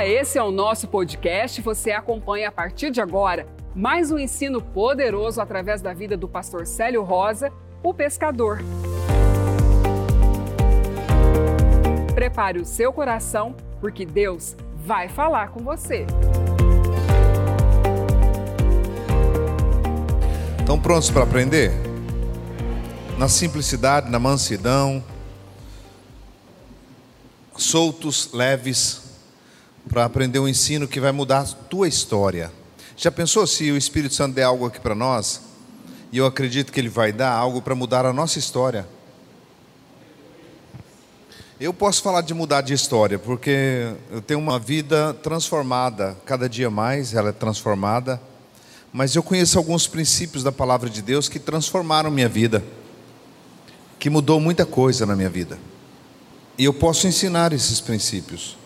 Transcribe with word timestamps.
Olá, 0.00 0.08
esse 0.08 0.38
é 0.38 0.42
o 0.42 0.50
nosso 0.50 0.88
podcast. 0.88 1.60
Você 1.60 1.90
acompanha 1.90 2.48
a 2.48 2.50
partir 2.50 2.90
de 2.90 3.02
agora 3.02 3.46
mais 3.74 4.10
um 4.10 4.18
ensino 4.18 4.62
poderoso 4.62 5.42
através 5.42 5.82
da 5.82 5.92
vida 5.92 6.16
do 6.16 6.26
pastor 6.26 6.66
Célio 6.66 7.02
Rosa, 7.02 7.52
o 7.82 7.92
pescador. 7.92 8.60
Prepare 12.14 12.58
o 12.58 12.64
seu 12.64 12.94
coração, 12.94 13.54
porque 13.78 14.06
Deus 14.06 14.56
vai 14.86 15.06
falar 15.06 15.50
com 15.50 15.60
você. 15.60 16.06
Estão 20.60 20.80
prontos 20.80 21.10
para 21.10 21.24
aprender? 21.24 21.72
Na 23.18 23.28
simplicidade, 23.28 24.10
na 24.10 24.18
mansidão, 24.18 25.04
soltos, 27.54 28.32
leves, 28.32 28.99
para 29.88 30.04
aprender 30.04 30.38
um 30.38 30.48
ensino 30.48 30.86
que 30.86 31.00
vai 31.00 31.12
mudar 31.12 31.40
a 31.40 31.44
tua 31.44 31.88
história. 31.88 32.52
Já 32.96 33.10
pensou 33.10 33.46
se 33.46 33.70
o 33.70 33.76
Espírito 33.76 34.14
Santo 34.14 34.34
der 34.34 34.44
algo 34.44 34.66
aqui 34.66 34.78
para 34.78 34.94
nós? 34.94 35.40
E 36.12 36.18
eu 36.18 36.26
acredito 36.26 36.72
que 36.72 36.80
ele 36.80 36.88
vai 36.88 37.12
dar 37.12 37.32
algo 37.32 37.62
para 37.62 37.74
mudar 37.74 38.04
a 38.04 38.12
nossa 38.12 38.38
história. 38.38 38.86
Eu 41.60 41.72
posso 41.74 42.02
falar 42.02 42.22
de 42.22 42.32
mudar 42.32 42.62
de 42.62 42.72
história, 42.72 43.18
porque 43.18 43.94
eu 44.10 44.22
tenho 44.22 44.40
uma 44.40 44.58
vida 44.58 45.14
transformada, 45.22 46.16
cada 46.24 46.48
dia 46.48 46.70
mais 46.70 47.14
ela 47.14 47.28
é 47.28 47.32
transformada. 47.32 48.20
Mas 48.92 49.14
eu 49.14 49.22
conheço 49.22 49.56
alguns 49.56 49.86
princípios 49.86 50.42
da 50.42 50.50
palavra 50.50 50.90
de 50.90 51.00
Deus 51.00 51.28
que 51.28 51.38
transformaram 51.38 52.10
minha 52.10 52.28
vida, 52.28 52.64
que 53.98 54.10
mudou 54.10 54.40
muita 54.40 54.66
coisa 54.66 55.06
na 55.06 55.14
minha 55.14 55.30
vida. 55.30 55.58
E 56.58 56.64
eu 56.64 56.74
posso 56.74 57.06
ensinar 57.06 57.52
esses 57.52 57.80
princípios. 57.80 58.56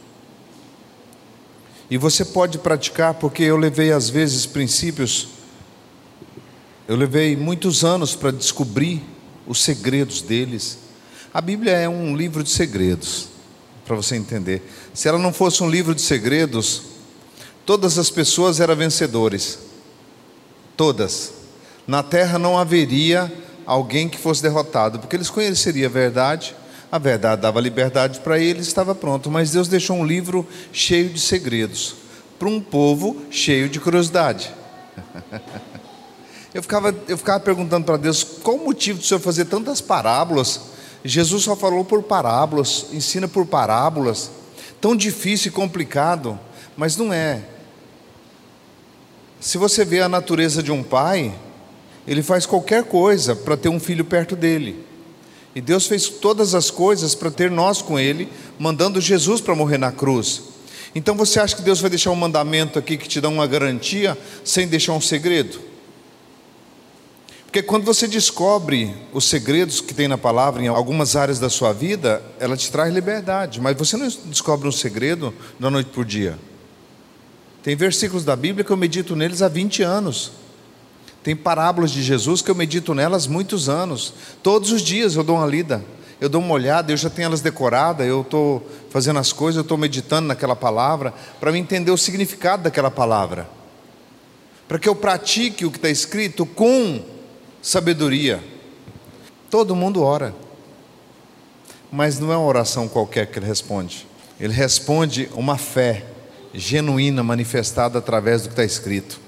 E 1.91 1.99
você 1.99 2.25
pode 2.25 2.59
praticar, 2.59 3.15
porque 3.15 3.43
eu 3.43 3.57
levei 3.57 3.93
às 3.93 4.09
vezes 4.09 4.47
princípios, 4.47 5.29
eu 6.89 6.97
levei 6.97 7.37
muitos 7.37 7.85
anos 7.85 8.15
para 8.15 8.31
descobrir 8.31 9.03
os 9.47 9.63
segredos 9.63 10.23
deles. 10.23 10.79
A 11.33 11.41
Bíblia 11.41 11.73
é 11.73 11.89
um 11.89 12.17
livro 12.17 12.43
de 12.43 12.51
segredos, 12.51 13.29
para 13.85 13.97
você 13.97 14.17
entender. 14.17 14.63
Se 14.95 15.09
ela 15.09 15.19
não 15.19 15.33
fosse 15.33 15.63
um 15.63 15.69
livro 15.69 15.95
de 15.95 16.01
segredos, 16.01 16.83
todas 17.67 17.99
as 17.99 18.11
pessoas 18.11 18.61
eram 18.61 18.77
vencedores. 18.77 19.59
Todas. 20.77 21.33
Na 21.87 22.03
terra 22.03 22.39
não 22.39 22.59
haveria 22.59 23.33
alguém 23.67 24.09
que 24.09 24.19
fosse 24.19 24.43
derrotado, 24.43 24.99
porque 24.99 25.17
eles 25.17 25.31
conheceriam 25.31 25.89
a 25.89 25.93
verdade 25.93 26.55
a 26.95 26.99
verdade 26.99 27.43
dava 27.43 27.61
liberdade 27.61 28.21
para 28.21 28.39
ele, 28.39 28.61
estava 28.61 28.95
pronto. 28.95 29.29
Mas 29.29 29.51
Deus 29.51 29.67
deixou 29.67 29.97
um 29.97 30.07
livro 30.07 30.47
cheio 30.73 31.09
de 31.09 31.19
segredos 31.19 31.97
para 32.39 32.47
um 32.47 32.61
povo 32.61 33.21
cheio 33.33 33.69
de 33.69 33.81
curiosidade. 33.81 34.55
Eu 36.55 36.63
ficava, 36.63 36.95
eu 37.09 37.19
ficava 37.19 37.41
perguntando 37.41 37.85
para 37.85 37.97
Deus 37.97 38.23
qual 38.23 38.55
o 38.55 38.65
motivo 38.67 39.01
do 39.01 39.05
Senhor 39.05 39.19
fazer 39.19 39.47
tantas 39.47 39.81
parábolas. 39.81 40.61
Jesus 41.05 41.43
só 41.43 41.57
falou 41.57 41.85
por 41.85 42.01
parábolas, 42.05 42.87
ensina 42.93 43.27
por 43.27 43.45
parábolas. 43.45 44.31
Tão 44.81 44.95
difícil 44.95 45.49
e 45.49 45.53
complicado, 45.53 46.39
mas 46.77 46.97
não 46.97 47.13
é. 47.13 47.43
Se 49.41 49.59
você 49.59 49.85
vê 49.85 50.01
a 50.01 50.09
natureza 50.09 50.63
de 50.63 50.71
um 50.71 50.81
pai, 50.81 51.35
ele 52.07 52.23
faz 52.23 52.47
qualquer 52.47 52.85
coisa 52.85 53.35
para 53.35 53.57
ter 53.57 53.69
um 53.69 53.81
filho 53.81 54.05
perto 54.05 54.37
dele. 54.37 54.94
E 55.55 55.61
Deus 55.61 55.87
fez 55.87 56.09
todas 56.09 56.55
as 56.55 56.71
coisas 56.71 57.15
para 57.15 57.31
ter 57.31 57.51
nós 57.51 57.81
com 57.81 57.99
Ele, 57.99 58.29
mandando 58.59 59.01
Jesus 59.01 59.41
para 59.41 59.55
morrer 59.55 59.79
na 59.79 59.93
cruz. 59.93 60.43
Então 60.95 61.17
você 61.17 61.41
acha 61.41 61.57
que 61.57 61.63
Deus 61.63 61.81
vai 61.81 61.91
deixar 61.91 62.11
um 62.11 62.17
mandamento 62.17 62.79
aqui 62.79 62.97
que 62.97 63.09
te 63.09 63.21
dá 63.21 63.29
uma 63.29 63.47
garantia, 63.47 64.17
sem 64.45 64.67
deixar 64.67 64.93
um 64.93 65.01
segredo? 65.01 65.59
Porque 67.55 67.63
quando 67.63 67.85
você 67.85 68.09
descobre 68.09 68.93
os 69.13 69.27
segredos 69.27 69.81
que 69.81 69.95
tem 69.95 70.09
na 70.09 70.19
palavra 70.19 70.61
em 70.61 70.67
algumas 70.67 71.15
áreas 71.15 71.39
da 71.39 71.49
sua 71.49 71.73
vida, 71.73 72.21
ela 72.41 72.57
te 72.57 72.69
traz 72.69 72.93
liberdade, 72.93 73.61
mas 73.61 73.77
você 73.77 73.97
não 73.97 74.09
descobre 74.25 74.67
um 74.67 74.73
segredo 74.73 75.33
da 75.59 75.71
noite 75.71 75.91
por 75.91 76.05
dia. 76.05 76.37
Tem 77.63 77.77
versículos 77.77 78.25
da 78.25 78.35
Bíblia 78.35 78.65
que 78.65 78.73
eu 78.73 78.77
medito 78.77 79.15
neles 79.15 79.41
há 79.41 79.49
20 79.49 79.83
anos. 79.83 80.33
Tem 81.25 81.35
parábolas 81.35 81.91
de 81.91 82.03
Jesus 82.03 82.43
que 82.43 82.51
eu 82.51 82.55
medito 82.55 82.95
nelas 82.95 83.27
muitos 83.27 83.67
anos. 83.67 84.13
Todos 84.43 84.71
os 84.71 84.83
dias 84.83 85.17
eu 85.17 85.25
dou 85.25 85.37
uma 85.37 85.47
lida, 85.47 85.83
eu 86.21 86.29
dou 86.29 86.39
uma 86.39 86.53
olhada, 86.53 86.93
eu 86.93 86.99
já 86.99 87.09
tenho 87.09 87.25
elas 87.25 87.41
decoradas, 87.41 88.07
eu 88.07 88.21
estou 88.21 88.69
fazendo 88.91 89.19
as 89.19 89.33
coisas, 89.33 89.57
eu 89.57 89.63
estou 89.63 89.79
meditando 89.79 90.29
naquela 90.29 90.55
palavra, 90.55 91.15
para 91.41 91.51
me 91.51 91.59
entender 91.59 91.91
o 91.91 91.97
significado 91.97 92.65
daquela 92.65 92.91
palavra. 92.91 93.49
Para 94.69 94.79
que 94.79 94.87
eu 94.87 94.95
pratique 94.95 95.65
o 95.65 95.71
que 95.71 95.79
está 95.79 95.89
escrito 95.89 96.45
com 96.45 97.03
sabedoria. 97.63 98.45
Todo 99.49 99.75
mundo 99.75 100.03
ora, 100.03 100.35
mas 101.91 102.19
não 102.19 102.31
é 102.31 102.37
uma 102.37 102.47
oração 102.47 102.87
qualquer 102.87 103.29
que 103.29 103.39
ele 103.39 103.47
responde. 103.47 104.07
Ele 104.39 104.53
responde 104.53 105.31
uma 105.35 105.57
fé 105.57 106.05
genuína 106.53 107.23
manifestada 107.23 107.99
através 107.99 108.43
do 108.43 108.49
que 108.49 108.53
está 108.53 108.65
escrito. 108.65 109.24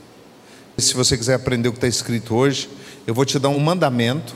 Se 0.79 0.93
você 0.93 1.17
quiser 1.17 1.35
aprender 1.35 1.69
o 1.69 1.73
que 1.73 1.79
está 1.79 1.89
escrito 1.89 2.35
hoje, 2.35 2.69
eu 3.07 3.15
vou 3.15 3.25
te 3.25 3.39
dar 3.39 3.49
um 3.49 3.59
mandamento, 3.59 4.35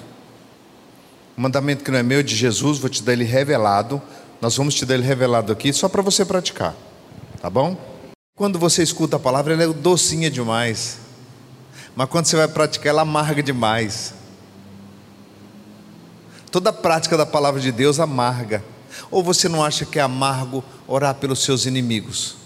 um 1.37 1.43
mandamento 1.43 1.85
que 1.85 1.91
não 1.91 1.99
é 1.99 2.03
meu, 2.03 2.21
é 2.21 2.23
de 2.23 2.35
Jesus, 2.35 2.79
vou 2.79 2.89
te 2.89 3.03
dar 3.03 3.13
ele 3.13 3.25
revelado. 3.25 4.01
Nós 4.41 4.57
vamos 4.57 4.75
te 4.75 4.87
dar 4.87 4.95
ele 4.95 5.03
revelado 5.03 5.53
aqui 5.53 5.71
só 5.71 5.87
para 5.87 6.01
você 6.01 6.25
praticar, 6.25 6.75
tá 7.43 7.51
bom? 7.51 7.77
Quando 8.35 8.59
você 8.59 8.83
escuta 8.83 9.17
a 9.17 9.21
palavra, 9.21 9.53
ela 9.53 9.65
é 9.65 9.69
docinha 9.69 10.31
demais, 10.31 10.99
mas 11.95 12.09
quando 12.09 12.25
você 12.25 12.37
vai 12.37 12.49
praticar, 12.49 12.89
ela 12.89 13.03
amarga 13.03 13.43
demais. 13.43 14.15
Toda 16.51 16.73
prática 16.73 17.19
da 17.19 17.27
palavra 17.27 17.61
de 17.61 17.71
Deus 17.71 18.01
amarga. 18.01 18.65
Ou 19.11 19.23
você 19.23 19.49
não 19.49 19.63
acha 19.63 19.85
que 19.85 19.99
é 19.99 20.03
amargo 20.03 20.65
orar 20.89 21.15
pelos 21.15 21.45
seus 21.45 21.67
inimigos? 21.67 22.37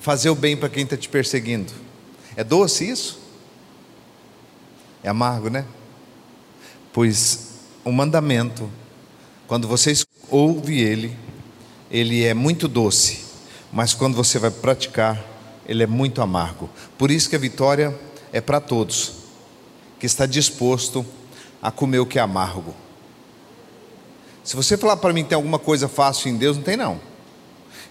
Fazer 0.00 0.30
o 0.30 0.34
bem 0.34 0.56
para 0.56 0.68
quem 0.68 0.84
está 0.84 0.96
te 0.96 1.08
perseguindo? 1.08 1.85
É 2.36 2.44
doce 2.44 2.88
isso? 2.88 3.18
É 5.02 5.08
amargo, 5.08 5.48
né? 5.48 5.64
Pois 6.92 7.54
o 7.84 7.90
mandamento, 7.90 8.70
quando 9.46 9.66
você 9.66 9.94
ouve 10.30 10.80
ele, 10.80 11.16
ele 11.90 12.24
é 12.24 12.34
muito 12.34 12.68
doce, 12.68 13.24
mas 13.72 13.94
quando 13.94 14.14
você 14.14 14.38
vai 14.38 14.50
praticar, 14.50 15.24
ele 15.66 15.82
é 15.82 15.86
muito 15.86 16.20
amargo. 16.20 16.68
Por 16.98 17.10
isso 17.10 17.30
que 17.30 17.36
a 17.36 17.38
vitória 17.38 17.98
é 18.32 18.40
para 18.40 18.60
todos 18.60 19.12
que 19.98 20.06
está 20.06 20.26
disposto 20.26 21.06
a 21.62 21.70
comer 21.70 22.00
o 22.00 22.06
que 22.06 22.18
é 22.18 22.22
amargo. 22.22 22.74
Se 24.44 24.54
você 24.54 24.76
falar 24.76 24.96
para 24.98 25.12
mim 25.12 25.22
que 25.22 25.30
tem 25.30 25.36
alguma 25.36 25.58
coisa 25.58 25.88
fácil 25.88 26.30
em 26.30 26.36
Deus, 26.36 26.56
não 26.56 26.62
tem 26.62 26.76
não. 26.76 27.00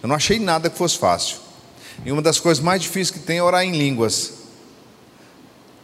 Eu 0.01 0.07
não 0.07 0.15
achei 0.15 0.39
nada 0.39 0.69
que 0.69 0.77
fosse 0.77 0.97
fácil. 0.97 1.44
E 2.03 2.11
uma 2.11 2.21
das 2.21 2.39
coisas 2.39 2.63
mais 2.63 2.81
difíceis 2.81 3.11
que 3.11 3.19
tem 3.19 3.37
é 3.37 3.43
orar 3.43 3.63
em 3.63 3.71
línguas. 3.71 4.33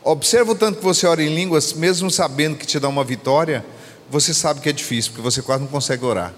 Observa 0.04 0.52
o 0.52 0.56
tanto 0.56 0.80
que 0.80 0.84
você 0.84 1.06
ora 1.06 1.22
em 1.22 1.34
línguas, 1.34 1.74
mesmo 1.74 2.10
sabendo 2.10 2.58
que 2.58 2.66
te 2.66 2.80
dá 2.80 2.90
uma 2.90 3.04
vitória, 3.04 3.64
você 4.10 4.34
sabe 4.34 4.60
que 4.60 4.68
é 4.68 4.72
difícil, 4.72 5.12
porque 5.12 5.22
você 5.22 5.42
quase 5.42 5.62
não 5.62 5.70
consegue 5.70 6.04
orar. 6.04 6.34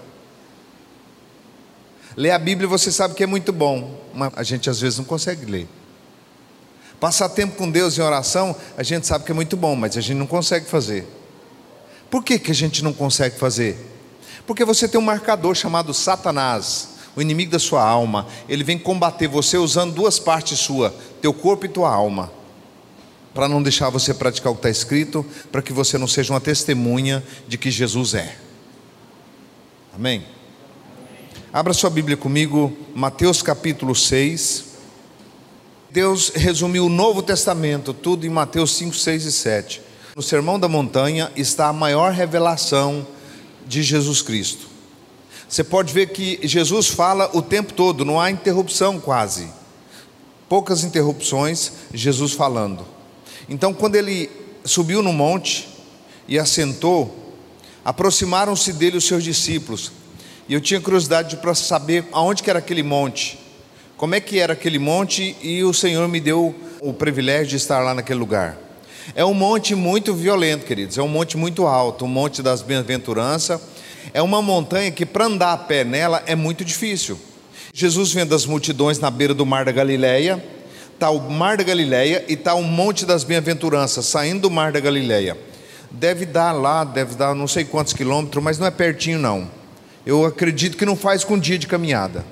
Ler 2.16 2.30
a 2.30 2.38
Bíblia 2.38 2.68
você 2.68 2.92
sabe 2.92 3.14
que 3.14 3.24
é 3.24 3.26
muito 3.26 3.52
bom, 3.52 4.00
mas 4.14 4.32
a 4.36 4.42
gente 4.42 4.68
às 4.70 4.80
vezes 4.80 4.98
não 4.98 5.04
consegue 5.04 5.46
ler. 5.46 5.66
Passar 7.00 7.28
tempo 7.30 7.56
com 7.56 7.68
Deus 7.68 7.98
em 7.98 8.02
oração, 8.02 8.54
a 8.76 8.82
gente 8.82 9.06
sabe 9.06 9.24
que 9.24 9.32
é 9.32 9.34
muito 9.34 9.56
bom, 9.56 9.74
mas 9.74 9.96
a 9.96 10.00
gente 10.00 10.16
não 10.16 10.26
consegue 10.26 10.66
fazer. 10.66 11.06
Por 12.10 12.22
que, 12.22 12.38
que 12.38 12.50
a 12.50 12.54
gente 12.54 12.84
não 12.84 12.92
consegue 12.92 13.36
fazer? 13.36 13.76
Porque 14.46 14.64
você 14.64 14.86
tem 14.86 15.00
um 15.00 15.04
marcador 15.04 15.54
chamado 15.54 15.92
Satanás, 15.92 16.90
o 17.16 17.22
inimigo 17.22 17.52
da 17.52 17.58
sua 17.58 17.82
alma. 17.82 18.26
Ele 18.48 18.64
vem 18.64 18.78
combater 18.78 19.28
você 19.28 19.56
usando 19.56 19.94
duas 19.94 20.18
partes 20.18 20.58
suas, 20.58 20.92
teu 21.20 21.32
corpo 21.32 21.66
e 21.66 21.68
tua 21.68 21.92
alma 21.92 22.30
para 23.34 23.48
não 23.48 23.60
deixar 23.60 23.90
você 23.90 24.14
praticar 24.14 24.52
o 24.52 24.54
que 24.54 24.60
está 24.60 24.70
escrito, 24.70 25.26
para 25.50 25.60
que 25.60 25.72
você 25.72 25.98
não 25.98 26.06
seja 26.06 26.32
uma 26.32 26.40
testemunha 26.40 27.22
de 27.48 27.58
que 27.58 27.68
Jesus 27.68 28.14
é. 28.14 28.36
Amém? 29.92 30.24
Abra 31.52 31.74
sua 31.74 31.90
Bíblia 31.90 32.16
comigo, 32.16 32.76
Mateus 32.94 33.42
capítulo 33.42 33.94
6. 33.94 34.66
Deus 35.90 36.30
resumiu 36.34 36.86
o 36.86 36.88
Novo 36.88 37.22
Testamento, 37.22 37.92
tudo 37.92 38.24
em 38.24 38.30
Mateus 38.30 38.76
5, 38.76 38.94
6 38.94 39.24
e 39.24 39.32
7. 39.32 39.82
No 40.14 40.22
Sermão 40.22 40.58
da 40.58 40.68
Montanha 40.68 41.30
está 41.34 41.68
a 41.68 41.72
maior 41.72 42.12
revelação 42.12 43.04
de 43.66 43.82
Jesus 43.82 44.22
Cristo. 44.22 44.73
Você 45.54 45.62
pode 45.62 45.94
ver 45.94 46.08
que 46.08 46.40
Jesus 46.42 46.88
fala 46.88 47.30
o 47.32 47.40
tempo 47.40 47.74
todo, 47.74 48.04
não 48.04 48.20
há 48.20 48.28
interrupção 48.28 48.98
quase. 48.98 49.46
Poucas 50.48 50.82
interrupções, 50.82 51.70
Jesus 51.92 52.32
falando. 52.32 52.84
Então, 53.48 53.72
quando 53.72 53.94
ele 53.94 54.28
subiu 54.64 55.00
no 55.00 55.12
monte 55.12 55.68
e 56.26 56.40
assentou, 56.40 57.36
aproximaram-se 57.84 58.72
dele 58.72 58.96
os 58.96 59.06
seus 59.06 59.22
discípulos. 59.22 59.92
E 60.48 60.54
eu 60.54 60.60
tinha 60.60 60.80
curiosidade 60.80 61.36
para 61.36 61.54
saber 61.54 62.04
aonde 62.10 62.42
que 62.42 62.50
era 62.50 62.58
aquele 62.58 62.82
monte, 62.82 63.38
como 63.96 64.16
é 64.16 64.20
que 64.20 64.40
era 64.40 64.54
aquele 64.54 64.80
monte 64.80 65.36
e 65.40 65.62
o 65.62 65.72
Senhor 65.72 66.08
me 66.08 66.18
deu 66.18 66.52
o 66.80 66.92
privilégio 66.92 67.50
de 67.50 67.56
estar 67.58 67.78
lá 67.78 67.94
naquele 67.94 68.18
lugar. 68.18 68.58
É 69.14 69.24
um 69.24 69.34
monte 69.34 69.76
muito 69.76 70.14
violento, 70.14 70.66
queridos, 70.66 70.98
é 70.98 71.02
um 71.02 71.06
monte 71.06 71.36
muito 71.36 71.64
alto, 71.64 72.06
o 72.06 72.08
monte 72.08 72.42
das 72.42 72.60
bem-aventuranças. 72.60 73.60
É 74.12 74.20
uma 74.20 74.42
montanha 74.42 74.90
que 74.90 75.06
para 75.06 75.26
andar 75.26 75.52
a 75.52 75.56
pé 75.56 75.84
nela 75.84 76.22
é 76.26 76.34
muito 76.34 76.64
difícil. 76.64 77.18
Jesus 77.72 78.12
vendo 78.12 78.34
as 78.34 78.46
multidões 78.46 78.98
na 78.98 79.10
beira 79.10 79.34
do 79.34 79.44
mar 79.44 79.64
da 79.64 79.72
Galileia, 79.72 80.44
está 80.92 81.10
o 81.10 81.30
mar 81.30 81.56
da 81.56 81.64
Galileia 81.64 82.24
e 82.28 82.34
está 82.34 82.54
o 82.54 82.62
monte 82.62 83.04
das 83.04 83.24
bem-aventuranças 83.24 84.06
saindo 84.06 84.42
do 84.42 84.50
mar 84.50 84.72
da 84.72 84.80
Galileia. 84.80 85.36
Deve 85.90 86.26
dar 86.26 86.52
lá, 86.52 86.84
deve 86.84 87.14
dar 87.14 87.34
não 87.34 87.48
sei 87.48 87.64
quantos 87.64 87.92
quilômetros, 87.92 88.42
mas 88.42 88.58
não 88.58 88.66
é 88.66 88.70
pertinho 88.70 89.18
não. 89.18 89.50
Eu 90.04 90.24
acredito 90.24 90.76
que 90.76 90.84
não 90.84 90.96
faz 90.96 91.24
com 91.24 91.34
um 91.34 91.38
dia 91.38 91.58
de 91.58 91.66
caminhada. 91.66 92.24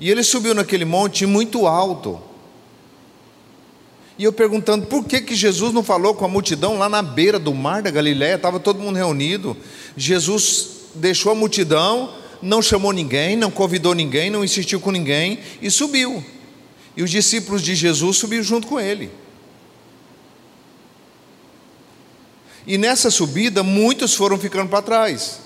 E 0.00 0.10
ele 0.10 0.22
subiu 0.22 0.54
naquele 0.54 0.84
monte 0.84 1.26
muito 1.26 1.66
alto. 1.66 2.20
E 4.18 4.24
eu 4.24 4.32
perguntando 4.32 4.86
por 4.86 5.04
que, 5.04 5.20
que 5.20 5.36
Jesus 5.36 5.72
não 5.72 5.84
falou 5.84 6.12
com 6.12 6.24
a 6.24 6.28
multidão 6.28 6.76
lá 6.76 6.88
na 6.88 7.00
beira 7.00 7.38
do 7.38 7.54
mar 7.54 7.82
da 7.82 7.90
Galiléia, 7.90 8.34
estava 8.34 8.58
todo 8.58 8.80
mundo 8.80 8.96
reunido. 8.96 9.56
Jesus 9.96 10.70
deixou 10.96 11.30
a 11.30 11.36
multidão, 11.36 12.12
não 12.42 12.60
chamou 12.60 12.90
ninguém, 12.90 13.36
não 13.36 13.50
convidou 13.50 13.94
ninguém, 13.94 14.28
não 14.28 14.44
insistiu 14.44 14.80
com 14.80 14.90
ninguém 14.90 15.38
e 15.62 15.70
subiu. 15.70 16.24
E 16.96 17.02
os 17.02 17.10
discípulos 17.10 17.62
de 17.62 17.76
Jesus 17.76 18.16
subiram 18.16 18.42
junto 18.42 18.66
com 18.66 18.80
ele. 18.80 19.08
E 22.66 22.76
nessa 22.76 23.12
subida, 23.12 23.62
muitos 23.62 24.14
foram 24.14 24.36
ficando 24.36 24.68
para 24.68 24.82
trás. 24.82 25.38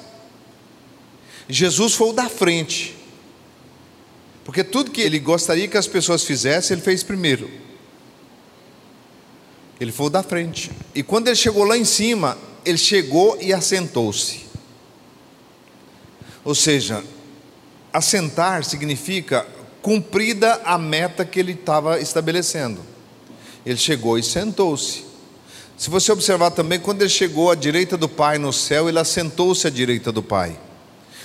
Jesus 1.47 1.93
foi 1.93 2.09
o 2.09 2.13
da 2.15 2.29
frente. 2.31 2.97
Porque 4.45 4.65
tudo 4.65 4.91
que 4.91 5.03
ele 5.03 5.19
gostaria 5.19 5.69
que 5.69 5.77
as 5.77 5.87
pessoas 5.87 6.25
fizessem, 6.25 6.75
ele 6.75 6.83
fez 6.83 7.03
primeiro. 7.03 7.51
Ele 9.83 9.91
foi 9.91 10.07
o 10.07 10.11
da 10.11 10.23
frente. 10.23 10.71
E 10.95 11.03
quando 11.03 11.27
ele 11.27 11.35
chegou 11.35 11.65
lá 11.65 11.77
em 11.77 11.85
cima, 11.85 12.39
ele 12.65 12.79
chegou 12.79 13.37
e 13.41 13.53
assentou-se. 13.53 14.43
Ou 16.45 16.55
seja, 16.55 17.03
assentar 17.93 18.63
significa 18.63 19.45
cumprida 19.83 20.61
a 20.65 20.79
meta 20.79 21.25
que 21.25 21.41
ele 21.41 21.51
estava 21.51 21.99
estabelecendo. 21.99 22.81
Ele 23.67 23.77
chegou 23.77 24.17
e 24.17 24.23
sentou-se. 24.23 25.05
Se 25.77 25.91
você 25.91 26.13
observar 26.13 26.53
também, 26.53 26.79
quando 26.79 27.03
ele 27.03 27.11
chegou 27.11 27.51
à 27.51 27.57
direita 27.57 27.97
do 27.97 28.09
Pai 28.09 28.39
no 28.39 28.53
céu, 28.53 28.89
ele 28.89 29.01
assentou-se 29.01 29.67
à 29.67 29.71
direita 29.71 30.13
do 30.13 30.23
Pai. 30.23 30.57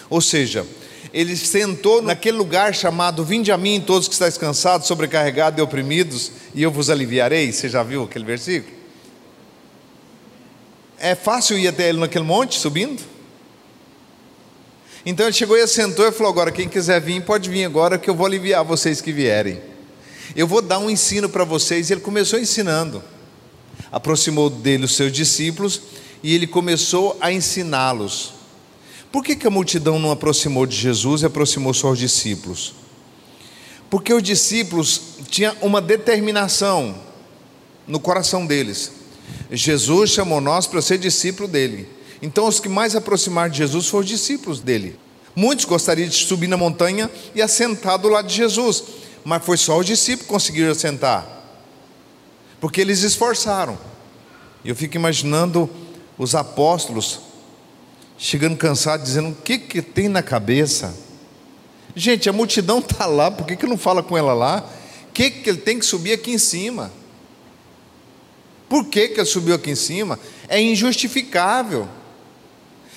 Ou 0.10 0.19
seja, 0.19 0.65
ele 1.13 1.36
sentou 1.36 2.01
naquele 2.01 2.38
lugar 2.38 2.74
chamado 2.74 3.24
Vinde 3.24 3.51
a 3.51 3.57
mim, 3.57 3.81
todos 3.86 4.07
que 4.07 4.13
estáis 4.13 4.38
cansados, 4.38 4.88
sobrecarregados 4.88 5.59
e 5.59 5.62
oprimidos, 5.62 6.31
e 6.54 6.63
eu 6.63 6.71
vos 6.71 6.89
aliviarei. 6.89 7.51
Você 7.51 7.69
já 7.69 7.83
viu 7.83 8.04
aquele 8.04 8.25
versículo? 8.25 8.75
É 11.00 11.15
fácil 11.15 11.57
ir 11.57 11.68
até 11.68 11.89
ele 11.89 12.00
naquele 12.00 12.25
monte, 12.25 12.57
subindo? 12.57 13.01
Então 15.06 15.25
ele 15.25 15.33
chegou 15.33 15.56
e 15.56 15.68
sentou 15.68 16.07
e 16.07 16.12
falou: 16.12 16.31
Agora, 16.31 16.51
quem 16.51 16.68
quiser 16.68 17.00
vir, 17.00 17.21
pode 17.21 17.50
vir 17.50 17.63
agora, 17.63 17.98
que 17.98 18.10
eu 18.10 18.15
vou 18.15 18.25
aliviar 18.25 18.63
vocês 18.63 19.00
que 19.00 19.13
vierem. 19.13 19.62
Eu 20.36 20.48
vou 20.48 20.62
dar 20.62 20.80
um 20.80 20.89
ensino 20.89 21.30
para 21.30 21.44
vocês. 21.44 21.89
E 21.89 21.94
ele 21.94 22.01
começou 22.01 22.39
ensinando. 22.39 23.03
Aproximou 23.92 24.50
dele 24.50 24.86
os 24.86 24.95
seus 24.95 25.12
discípulos 25.12 25.81
e 26.21 26.33
ele 26.36 26.48
começou 26.48 27.18
a 27.21 27.31
ensiná-los. 27.31 28.33
Por 29.12 29.24
que, 29.24 29.36
que 29.36 29.48
a 29.48 29.51
multidão 29.51 30.00
não 30.00 30.12
aproximou 30.12 30.65
de 30.65 30.75
Jesus 30.75 31.21
e 31.21 31.25
aproximou 31.25 31.74
só 31.74 31.92
os 31.92 32.00
discípulos? 32.00 32.74
Porque 33.89 34.13
os 34.13 34.21
discípulos 34.21 35.01
tinham 35.30 35.56
uma 35.62 35.81
determinação 35.81 36.95
no 37.88 38.00
coração 38.00 38.45
deles. 38.45 38.92
Jesus 39.51 40.12
chamou 40.12 40.42
nós 40.42 40.68
para 40.68 40.81
ser 40.81 40.98
discípulo 40.98 41.48
dele. 41.48 41.88
Então, 42.21 42.48
os 42.48 42.59
que 42.59 42.68
mais 42.68 42.95
aproximaram 42.95 43.50
de 43.50 43.59
Jesus 43.59 43.88
foram 43.88 44.04
os 44.04 44.09
discípulos 44.09 44.59
dele. 44.59 45.00
Muitos 45.36 45.65
gostariam 45.65 46.10
de 46.10 46.15
subir 46.15 46.48
na 46.48 46.57
montanha 46.57 47.10
e 47.36 47.42
assentar 47.42 47.98
do 48.00 48.10
lado 48.10 48.27
de 48.27 48.36
Jesus, 48.36 48.83
mas 49.24 49.45
foi 49.45 49.56
só 49.56 49.77
os 49.77 49.86
discípulos 49.86 50.25
que 50.25 50.33
conseguiram 50.33 50.71
assentar, 50.71 51.27
porque 52.60 52.81
eles 52.81 53.03
esforçaram. 53.03 53.77
Eu 54.65 54.75
fico 54.75 54.95
imaginando 54.95 55.69
os 56.18 56.33
apóstolos 56.33 57.19
chegando 58.18 58.58
cansado, 58.58 59.04
dizendo: 59.04 59.30
o 59.30 59.36
que, 59.36 59.58
que 59.58 59.81
tem 59.81 60.10
na 60.10 60.24
cabeça? 60.24 60.96
Gente, 61.96 62.30
a 62.30 62.34
multidão 62.34 62.80
está 62.80 63.06
lá, 63.06 63.31
por 63.31 63.46
que, 63.46 63.56
que 63.56 63.66
não 63.66 63.78
fala 63.78 64.04
com 64.04 64.18
ela 64.18 64.34
lá? 64.34 64.69
O 65.10 65.12
que, 65.14 65.31
que 65.31 65.50
ele 65.50 65.58
tem 65.58 65.80
que 65.80 65.86
subir 65.86 66.14
aqui 66.14 66.31
em 66.31 66.38
cima? 66.38 66.92
Por 68.69 68.86
que, 68.86 69.10
que 69.10 69.19
ele 69.19 69.25
subiu 69.25 69.56
aqui 69.56 69.72
em 69.72 69.75
cima? 69.75 70.19
É 70.48 70.62
injustificável. 70.62 71.88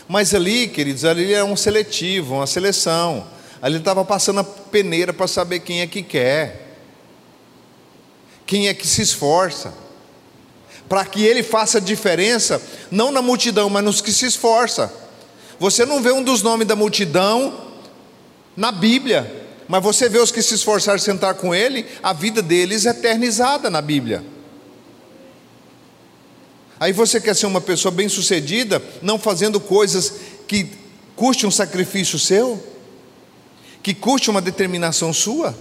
Mas 0.08 0.34
ali, 0.34 0.66
queridos, 0.66 1.04
ali 1.04 1.32
é 1.32 1.44
um 1.44 1.56
seletivo, 1.56 2.34
uma 2.34 2.46
seleção. 2.46 3.26
Ali 3.62 3.78
estava 3.78 4.04
passando 4.04 4.40
a 4.40 4.44
peneira 4.44 5.12
para 5.12 5.28
saber 5.28 5.60
quem 5.60 5.80
é 5.80 5.86
que 5.86 6.02
quer, 6.02 6.76
quem 8.44 8.68
é 8.68 8.74
que 8.74 8.86
se 8.86 9.00
esforça, 9.00 9.72
para 10.88 11.04
que 11.04 11.24
ele 11.24 11.42
faça 11.42 11.80
diferença, 11.80 12.60
não 12.90 13.12
na 13.12 13.22
multidão, 13.22 13.70
mas 13.70 13.84
nos 13.84 14.00
que 14.00 14.10
se 14.10 14.26
esforça. 14.26 14.92
Você 15.60 15.84
não 15.84 16.02
vê 16.02 16.10
um 16.10 16.24
dos 16.24 16.42
nomes 16.42 16.66
da 16.66 16.74
multidão 16.74 17.52
na 18.56 18.72
Bíblia, 18.72 19.46
mas 19.68 19.82
você 19.82 20.08
vê 20.08 20.18
os 20.18 20.32
que 20.32 20.40
se 20.40 20.54
esforçaram 20.54 20.96
a 20.96 20.98
sentar 20.98 21.34
com 21.34 21.54
ele, 21.54 21.86
a 22.02 22.14
vida 22.14 22.40
deles 22.40 22.86
é 22.86 22.90
eternizada 22.90 23.68
na 23.68 23.82
Bíblia. 23.82 24.24
Aí 26.80 26.94
você 26.94 27.20
quer 27.20 27.36
ser 27.36 27.44
uma 27.44 27.60
pessoa 27.60 27.92
bem-sucedida, 27.92 28.82
não 29.02 29.18
fazendo 29.18 29.60
coisas 29.60 30.14
que 30.48 30.66
custe 31.14 31.46
um 31.46 31.50
sacrifício 31.50 32.18
seu, 32.18 32.58
que 33.82 33.92
custe 33.92 34.30
uma 34.30 34.40
determinação 34.40 35.12
sua. 35.12 35.54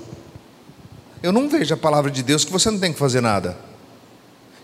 Eu 1.22 1.34
não 1.34 1.50
vejo 1.50 1.74
a 1.74 1.78
palavra 1.78 2.10
de 2.10 2.24
Deus 2.24 2.46
que 2.46 2.52
você 2.54 2.72
não 2.72 2.80
tem 2.80 2.94
que 2.94 3.00
fazer 3.00 3.20
nada. 3.20 3.69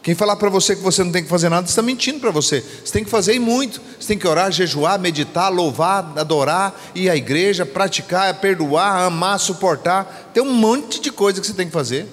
Quem 0.06 0.14
falar 0.14 0.36
para 0.36 0.52
você 0.52 0.76
que 0.76 0.84
você 0.84 1.04
não 1.04 1.12
tem 1.12 1.24
que 1.24 1.30
fazer 1.30 1.50
nada, 1.50 1.68
está 1.68 1.82
mentindo 1.82 2.20
para 2.20 2.30
você. 2.30 2.62
Você 2.62 2.94
tem 2.94 3.04
que 3.04 3.10
fazer 3.10 3.34
e 3.34 3.40
muito. 3.40 3.82
Você 4.00 4.10
tem 4.10 4.20
que 4.20 4.28
orar, 4.28 4.52
jejuar, 4.52 5.00
meditar, 5.00 5.52
louvar, 5.52 6.14
adorar, 6.16 6.80
ir 6.94 7.10
à 7.10 7.16
igreja, 7.16 7.66
praticar, 7.66 8.32
perdoar, 8.36 9.02
amar, 9.02 9.40
suportar. 9.40 10.30
Tem 10.32 10.44
um 10.44 10.54
monte 10.54 11.02
de 11.02 11.12
coisa 11.12 11.42
que 11.42 11.48
você 11.48 11.54
tem 11.54 11.66
que 11.66 11.74
fazer. 11.74 12.08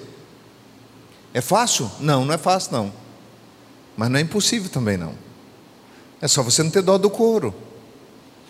É 1.35 1.39
fácil? 1.39 1.87
Não, 1.99 2.25
não 2.25 2.33
é 2.33 2.37
fácil 2.39 2.71
não. 2.71 2.91
Mas 3.95 4.09
não 4.09 4.17
é 4.17 4.23
impossível 4.23 4.71
também 4.71 4.97
não. 4.97 5.13
É 6.19 6.27
só 6.27 6.41
você 6.41 6.63
não 6.63 6.71
ter 6.71 6.81
dó 6.81 6.97
do 6.97 7.11
couro. 7.11 7.53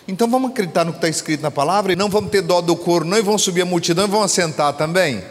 Então 0.08 0.30
vamos 0.30 0.52
acreditar 0.52 0.86
no 0.86 0.94
que 0.94 1.00
está 1.00 1.10
escrito 1.10 1.42
na 1.42 1.52
palavra 1.52 1.92
e 1.92 1.98
não 1.98 2.08
vamos 2.08 2.32
ter 2.32 2.42
dó 2.42 2.62
do 2.62 2.78
couro, 2.78 3.04
não, 3.04 3.18
e 3.18 3.22
vamos 3.22 3.42
subir 3.42 3.64
a 3.64 3.66
multidão 3.66 4.06
e 4.06 4.10
vamos 4.10 4.28
assentar 4.28 4.72
também. 4.72 5.22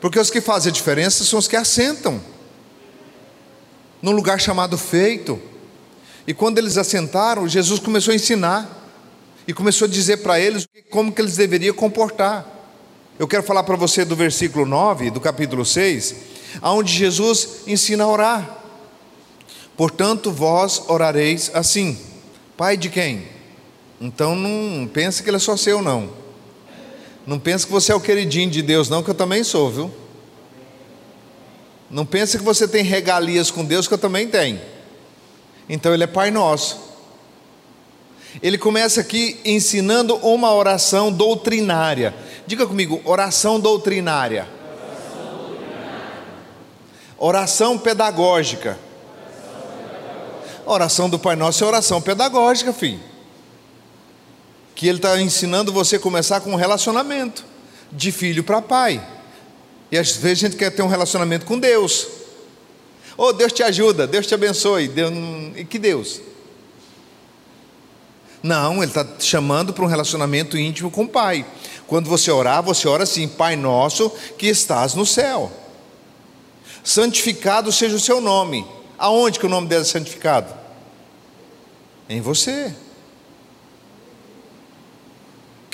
Porque 0.00 0.18
os 0.18 0.30
que 0.30 0.40
fazem 0.40 0.70
a 0.70 0.72
diferença 0.72 1.24
são 1.24 1.38
os 1.38 1.48
que 1.48 1.56
assentam 1.56 2.20
num 4.02 4.12
lugar 4.12 4.40
chamado 4.40 4.76
feito. 4.76 5.40
E 6.26 6.34
quando 6.34 6.58
eles 6.58 6.76
assentaram, 6.76 7.48
Jesus 7.48 7.80
começou 7.80 8.12
a 8.12 8.14
ensinar 8.14 8.84
e 9.46 9.52
começou 9.52 9.86
a 9.86 9.90
dizer 9.90 10.18
para 10.18 10.38
eles 10.40 10.66
como 10.90 11.12
que 11.12 11.20
eles 11.20 11.36
deveriam 11.36 11.74
comportar. 11.74 12.46
Eu 13.18 13.26
quero 13.26 13.42
falar 13.42 13.62
para 13.62 13.76
você 13.76 14.04
do 14.04 14.14
versículo 14.14 14.66
9 14.66 15.10
do 15.10 15.20
capítulo 15.20 15.64
6, 15.64 16.14
aonde 16.60 16.92
Jesus 16.92 17.62
ensina 17.66 18.04
a 18.04 18.08
orar. 18.08 18.58
Portanto, 19.76 20.30
vós 20.30 20.82
orareis 20.88 21.50
assim: 21.54 21.98
Pai 22.56 22.76
de 22.76 22.90
quem? 22.90 23.26
Então 24.00 24.34
não 24.34 24.86
pense 24.86 25.22
que 25.22 25.30
ele 25.30 25.36
é 25.36 25.40
só 25.40 25.56
seu 25.56 25.80
não. 25.80 26.25
Não 27.26 27.40
pense 27.40 27.66
que 27.66 27.72
você 27.72 27.90
é 27.90 27.94
o 27.94 28.00
queridinho 28.00 28.48
de 28.48 28.62
Deus, 28.62 28.88
não, 28.88 29.02
que 29.02 29.10
eu 29.10 29.14
também 29.14 29.42
sou, 29.42 29.68
viu? 29.68 29.90
Não 31.90 32.06
pense 32.06 32.38
que 32.38 32.44
você 32.44 32.68
tem 32.68 32.84
regalias 32.84 33.50
com 33.50 33.64
Deus, 33.64 33.88
que 33.88 33.94
eu 33.94 33.98
também 33.98 34.28
tenho. 34.28 34.60
Então 35.68 35.92
ele 35.92 36.04
é 36.04 36.06
Pai 36.06 36.30
Nosso. 36.30 36.78
Ele 38.40 38.56
começa 38.56 39.00
aqui 39.00 39.40
ensinando 39.44 40.14
uma 40.16 40.54
oração 40.54 41.10
doutrinária. 41.10 42.14
Diga 42.46 42.64
comigo, 42.66 43.00
oração 43.04 43.58
doutrinária. 43.58 44.46
Oração, 44.78 45.38
doutrinária. 45.38 46.12
oração 47.18 47.78
pedagógica. 47.78 48.78
Oração 50.64 51.08
do 51.08 51.18
Pai 51.18 51.34
Nosso 51.34 51.64
é 51.64 51.66
oração 51.66 52.00
pedagógica, 52.00 52.72
filho 52.72 53.15
que 54.76 54.86
ele 54.86 54.98
está 54.98 55.18
ensinando 55.20 55.72
você 55.72 55.96
a 55.96 55.98
começar 55.98 56.40
com 56.40 56.52
um 56.52 56.54
relacionamento 56.54 57.42
de 57.90 58.12
filho 58.12 58.44
para 58.44 58.60
pai. 58.60 59.04
E 59.90 59.96
às 59.96 60.12
vezes 60.12 60.44
a 60.44 60.46
gente 60.48 60.56
quer 60.56 60.70
ter 60.70 60.82
um 60.82 60.86
relacionamento 60.86 61.46
com 61.46 61.58
Deus. 61.58 62.06
Oh, 63.16 63.32
Deus 63.32 63.52
te 63.52 63.62
ajuda, 63.62 64.06
Deus 64.06 64.26
te 64.26 64.34
abençoe. 64.34 64.86
Deus... 64.86 65.10
E 65.56 65.64
que 65.64 65.78
Deus? 65.78 66.20
Não, 68.42 68.82
ele 68.82 68.90
está 68.90 69.06
chamando 69.18 69.72
para 69.72 69.82
um 69.82 69.88
relacionamento 69.88 70.58
íntimo 70.58 70.90
com 70.90 71.04
o 71.04 71.08
Pai. 71.08 71.46
Quando 71.86 72.10
você 72.10 72.30
orar, 72.30 72.62
você 72.62 72.86
ora 72.86 73.04
assim: 73.04 73.26
Pai 73.26 73.56
nosso 73.56 74.10
que 74.36 74.46
estás 74.46 74.92
no 74.92 75.06
céu. 75.06 75.50
Santificado 76.84 77.72
seja 77.72 77.96
o 77.96 78.00
seu 78.00 78.20
nome. 78.20 78.66
Aonde 78.98 79.38
que 79.38 79.46
o 79.46 79.48
nome 79.48 79.68
dele 79.68 79.82
é 79.82 79.84
santificado? 79.84 80.52
Em 82.10 82.20
você. 82.20 82.74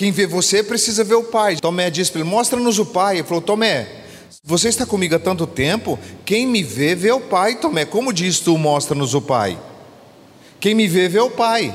Quem 0.02 0.10
vê 0.10 0.26
você 0.26 0.64
precisa 0.64 1.04
ver 1.04 1.14
o 1.14 1.22
Pai. 1.22 1.54
Tomé 1.54 1.88
disse 1.88 2.10
para 2.10 2.22
ele: 2.22 2.28
Mostra-nos 2.28 2.76
o 2.76 2.84
Pai. 2.84 3.18
Ele 3.18 3.22
falou: 3.22 3.40
Tomé, 3.40 3.86
você 4.42 4.68
está 4.68 4.84
comigo 4.84 5.14
há 5.14 5.18
tanto 5.20 5.46
tempo, 5.46 5.96
quem 6.24 6.44
me 6.44 6.60
vê, 6.60 6.96
vê 6.96 7.12
o 7.12 7.20
Pai. 7.20 7.54
Tomé, 7.60 7.84
como 7.84 8.12
diz 8.12 8.40
tu, 8.40 8.58
mostra-nos 8.58 9.14
o 9.14 9.22
Pai? 9.22 9.56
Quem 10.58 10.74
me 10.74 10.88
vê, 10.88 11.08
vê 11.08 11.20
o 11.20 11.30
Pai. 11.30 11.72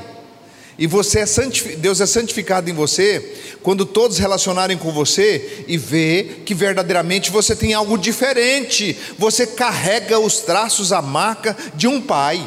E 0.78 0.86
você 0.86 1.20
é 1.20 1.76
Deus 1.78 2.02
é 2.02 2.06
santificado 2.06 2.68
em 2.68 2.74
você 2.74 3.56
quando 3.62 3.86
todos 3.86 4.18
relacionarem 4.18 4.76
com 4.76 4.92
você 4.92 5.64
e 5.66 5.78
vê 5.78 6.42
que 6.44 6.52
verdadeiramente 6.52 7.30
você 7.30 7.56
tem 7.56 7.72
algo 7.72 7.96
diferente. 7.96 8.94
Você 9.16 9.46
carrega 9.46 10.18
os 10.18 10.40
traços, 10.40 10.92
a 10.92 11.00
marca 11.00 11.56
de 11.74 11.88
um 11.88 11.98
pai. 11.98 12.46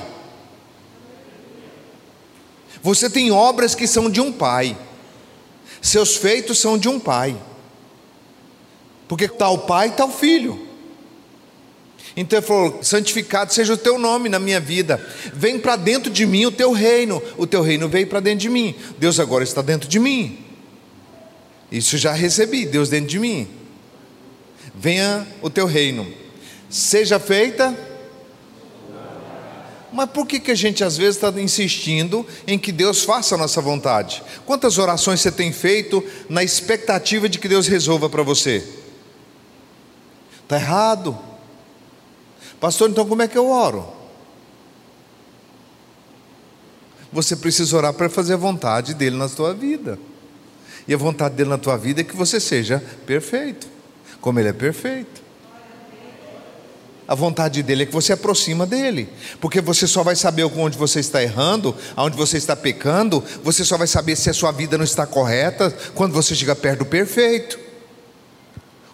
Você 2.83 3.09
tem 3.09 3.31
obras 3.31 3.73
que 3.73 3.87
são 3.87 4.11
de 4.11 4.21
um 4.21 4.31
pai. 4.31 4.77
Seus 5.81 6.15
feitos 6.15 6.59
são 6.59 6.77
de 6.77 6.87
um 6.87 6.99
pai. 6.99 7.35
Porque 9.07 9.27
tal 9.27 9.59
pai, 9.59 9.93
tal 9.95 10.09
filho. 10.09 10.67
Então 12.15 12.39
ele 12.39 12.45
falou: 12.45 12.83
santificado 12.83 13.53
seja 13.53 13.73
o 13.73 13.77
teu 13.77 13.97
nome 13.97 14.29
na 14.29 14.39
minha 14.39 14.59
vida, 14.59 15.05
vem 15.33 15.59
para 15.59 15.75
dentro 15.75 16.11
de 16.11 16.25
mim 16.25 16.45
o 16.45 16.51
teu 16.51 16.71
reino, 16.71 17.21
o 17.37 17.47
teu 17.47 17.61
reino 17.61 17.87
veio 17.87 18.07
para 18.07 18.19
dentro 18.19 18.39
de 18.39 18.49
mim, 18.49 18.75
Deus 18.97 19.19
agora 19.19 19.43
está 19.43 19.61
dentro 19.61 19.87
de 19.89 19.99
mim. 19.99 20.45
Isso 21.71 21.97
já 21.97 22.11
recebi, 22.11 22.65
Deus 22.65 22.89
dentro 22.89 23.07
de 23.07 23.19
mim. 23.19 23.47
Venha 24.75 25.25
o 25.41 25.49
teu 25.49 25.65
reino, 25.65 26.07
seja 26.69 27.19
feita. 27.19 27.90
Mas 29.91 30.09
por 30.09 30.25
que, 30.25 30.39
que 30.39 30.51
a 30.51 30.55
gente 30.55 30.83
às 30.83 30.97
vezes 30.97 31.15
está 31.15 31.29
insistindo 31.41 32.25
em 32.47 32.57
que 32.57 32.71
Deus 32.71 33.03
faça 33.03 33.35
a 33.35 33.37
nossa 33.37 33.59
vontade? 33.59 34.23
Quantas 34.45 34.77
orações 34.77 35.19
você 35.19 35.31
tem 35.31 35.51
feito 35.51 36.03
na 36.29 36.43
expectativa 36.43 37.27
de 37.27 37.37
que 37.37 37.47
Deus 37.47 37.67
resolva 37.67 38.09
para 38.09 38.23
você? 38.23 38.65
Está 40.43 40.55
errado. 40.55 41.17
Pastor, 42.59 42.89
então 42.89 43.05
como 43.05 43.21
é 43.21 43.27
que 43.27 43.37
eu 43.37 43.49
oro? 43.49 43.85
Você 47.11 47.35
precisa 47.35 47.75
orar 47.75 47.93
para 47.93 48.09
fazer 48.09 48.35
a 48.35 48.37
vontade 48.37 48.93
dele 48.93 49.17
na 49.17 49.27
sua 49.27 49.53
vida. 49.53 49.99
E 50.87 50.93
a 50.93 50.97
vontade 50.97 51.35
dele 51.35 51.49
na 51.49 51.57
tua 51.57 51.77
vida 51.77 52.01
é 52.01 52.03
que 52.03 52.15
você 52.15 52.39
seja 52.39 52.81
perfeito, 53.05 53.67
como 54.21 54.39
ele 54.39 54.49
é 54.49 54.53
perfeito. 54.53 55.21
A 57.07 57.15
vontade 57.15 57.61
dele 57.63 57.83
é 57.83 57.85
que 57.85 57.91
você 57.91 58.13
aproxima 58.13 58.65
dele, 58.65 59.09
porque 59.39 59.59
você 59.59 59.85
só 59.85 60.03
vai 60.03 60.15
saber 60.15 60.43
onde 60.45 60.77
você 60.77 60.99
está 60.99 61.21
errando, 61.21 61.75
aonde 61.95 62.15
você 62.15 62.37
está 62.37 62.55
pecando, 62.55 63.23
você 63.43 63.65
só 63.65 63.77
vai 63.77 63.87
saber 63.87 64.15
se 64.15 64.29
a 64.29 64.33
sua 64.33 64.51
vida 64.51 64.77
não 64.77 64.85
está 64.85 65.05
correta 65.05 65.75
quando 65.93 66.13
você 66.13 66.33
chega 66.35 66.55
perto 66.55 66.79
do 66.79 66.85
perfeito. 66.85 67.59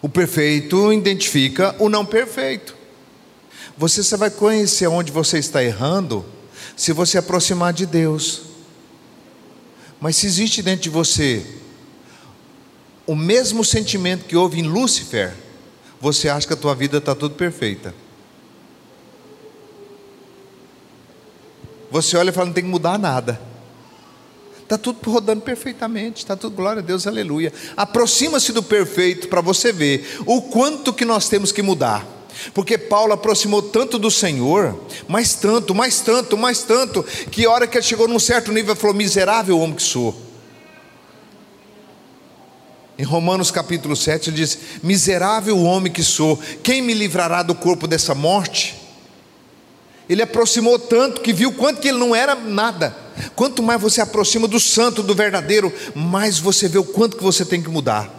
O 0.02 0.10
perfeito 0.10 0.92
identifica 0.94 1.76
o 1.80 1.90
não 1.90 2.06
perfeito. 2.06 2.76
Você 3.78 4.02
só 4.02 4.18
vai 4.18 4.32
conhecer 4.32 4.88
onde 4.88 5.12
você 5.12 5.38
está 5.38 5.64
errando 5.64 6.26
se 6.76 6.92
você 6.94 7.18
aproximar 7.18 7.74
de 7.74 7.86
Deus. 7.86 8.42
Mas 10.00 10.16
se 10.16 10.26
existe 10.26 10.62
dentro 10.62 10.84
de 10.84 10.90
você 10.90 11.46
o 13.06 13.16
mesmo 13.16 13.64
sentimento 13.64 14.26
que 14.26 14.36
houve 14.36 14.60
em 14.60 14.64
Lúcifer, 14.64 15.34
você 16.00 16.30
acha 16.30 16.48
que 16.48 16.54
a 16.54 16.58
tua 16.58 16.75
vida 16.75 16.98
está 16.98 17.16
tudo 17.16 17.36
perfeita. 17.36 17.94
Você 21.89 22.18
olha 22.18 22.30
e 22.30 22.34
fala, 22.34 22.48
não 22.48 22.54
tem 22.54 22.63
que 22.63 22.70
mudar 22.70 23.00
nada. 23.00 23.39
Está 24.62 24.77
tudo 24.77 25.00
rodando 25.10 25.42
perfeitamente, 25.42 26.18
está 26.18 26.36
tudo, 26.36 26.54
glória 26.56 26.82
a 26.82 26.86
Deus, 26.86 27.08
aleluia. 27.08 27.54
Aproxima-se 27.77 28.51
do 28.51 28.62
perfeito 28.62 29.30
para 29.30 29.39
você 29.39 29.72
ver 29.72 30.20
o 30.25 30.42
quanto 30.42 30.94
que 30.94 31.06
nós 31.06 31.30
temos 31.30 31.54
que 31.54 31.62
mudar. 31.62 32.06
Porque 32.54 32.77
Paulo 32.77 33.13
aproximou 33.13 33.62
tanto 33.62 33.98
do 33.98 34.12
Senhor, 34.12 34.77
mais 35.08 35.34
tanto, 35.36 35.74
mais 35.74 36.01
tanto, 36.01 36.38
mais 36.38 36.63
tanto, 36.63 37.01
que 37.32 37.46
a 37.46 37.50
hora 37.50 37.66
que 37.66 37.77
ele 37.77 37.84
chegou 37.84 38.08
num 38.08 38.20
certo 38.20 38.51
nível, 38.51 38.74
ele 38.74 38.80
falou: 38.80 38.96
Miserável 38.96 39.58
homem 39.58 39.75
que 39.75 39.82
sou. 39.82 40.27
Em 42.98 43.04
Romanos 43.04 43.51
capítulo 43.51 43.96
7, 43.96 44.30
ele 44.30 44.38
diz: 44.38 44.58
Miserável 44.82 45.60
homem 45.60 45.92
que 45.92 46.04
sou, 46.04 46.39
quem 46.63 46.82
me 46.82 46.94
livrará 46.94 47.44
do 47.44 47.54
corpo 47.54 47.88
dessa 47.88 48.16
morte? 48.16 48.75
Ele 50.10 50.22
aproximou 50.22 50.80
tanto 50.80 51.22
que 51.22 51.34
viu 51.34 51.51
quanto 51.51 51.82
que 51.82 51.89
ele 51.89 51.98
não 51.98 52.16
era 52.16 52.34
nada. 52.34 52.96
Quanto 53.36 53.62
mais 53.62 53.82
você 53.82 54.00
aproxima 54.00 54.48
do 54.48 54.60
santo, 54.60 55.04
do 55.04 55.13
verdadeiro, 55.13 55.72
mais 55.94 56.39
você 56.39 56.68
vê 56.68 56.77
o 56.77 56.84
quanto 56.84 57.18
que 57.18 57.24
você 57.24 57.44
tem 57.44 57.62
que 57.62 57.70
mudar. 57.70 58.13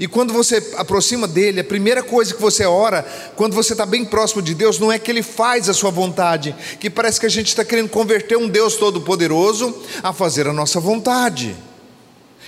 E 0.00 0.06
quando 0.06 0.32
você 0.32 0.72
aproxima 0.76 1.28
dele, 1.28 1.60
a 1.60 1.64
primeira 1.64 2.02
coisa 2.02 2.32
que 2.32 2.40
você 2.40 2.64
ora, 2.64 3.02
quando 3.36 3.54
você 3.54 3.72
está 3.72 3.84
bem 3.84 4.04
próximo 4.04 4.40
de 4.40 4.54
Deus, 4.54 4.78
não 4.78 4.90
é 4.90 4.98
que 4.98 5.10
ele 5.10 5.22
faz 5.22 5.68
a 5.68 5.74
sua 5.74 5.90
vontade, 5.90 6.54
que 6.80 6.88
parece 6.88 7.20
que 7.20 7.26
a 7.26 7.30
gente 7.30 7.48
está 7.48 7.64
querendo 7.64 7.90
converter 7.90 8.38
um 8.38 8.48
Deus 8.48 8.76
todo-poderoso 8.76 9.74
a 10.02 10.12
fazer 10.12 10.46
a 10.46 10.52
nossa 10.52 10.80
vontade. 10.80 11.54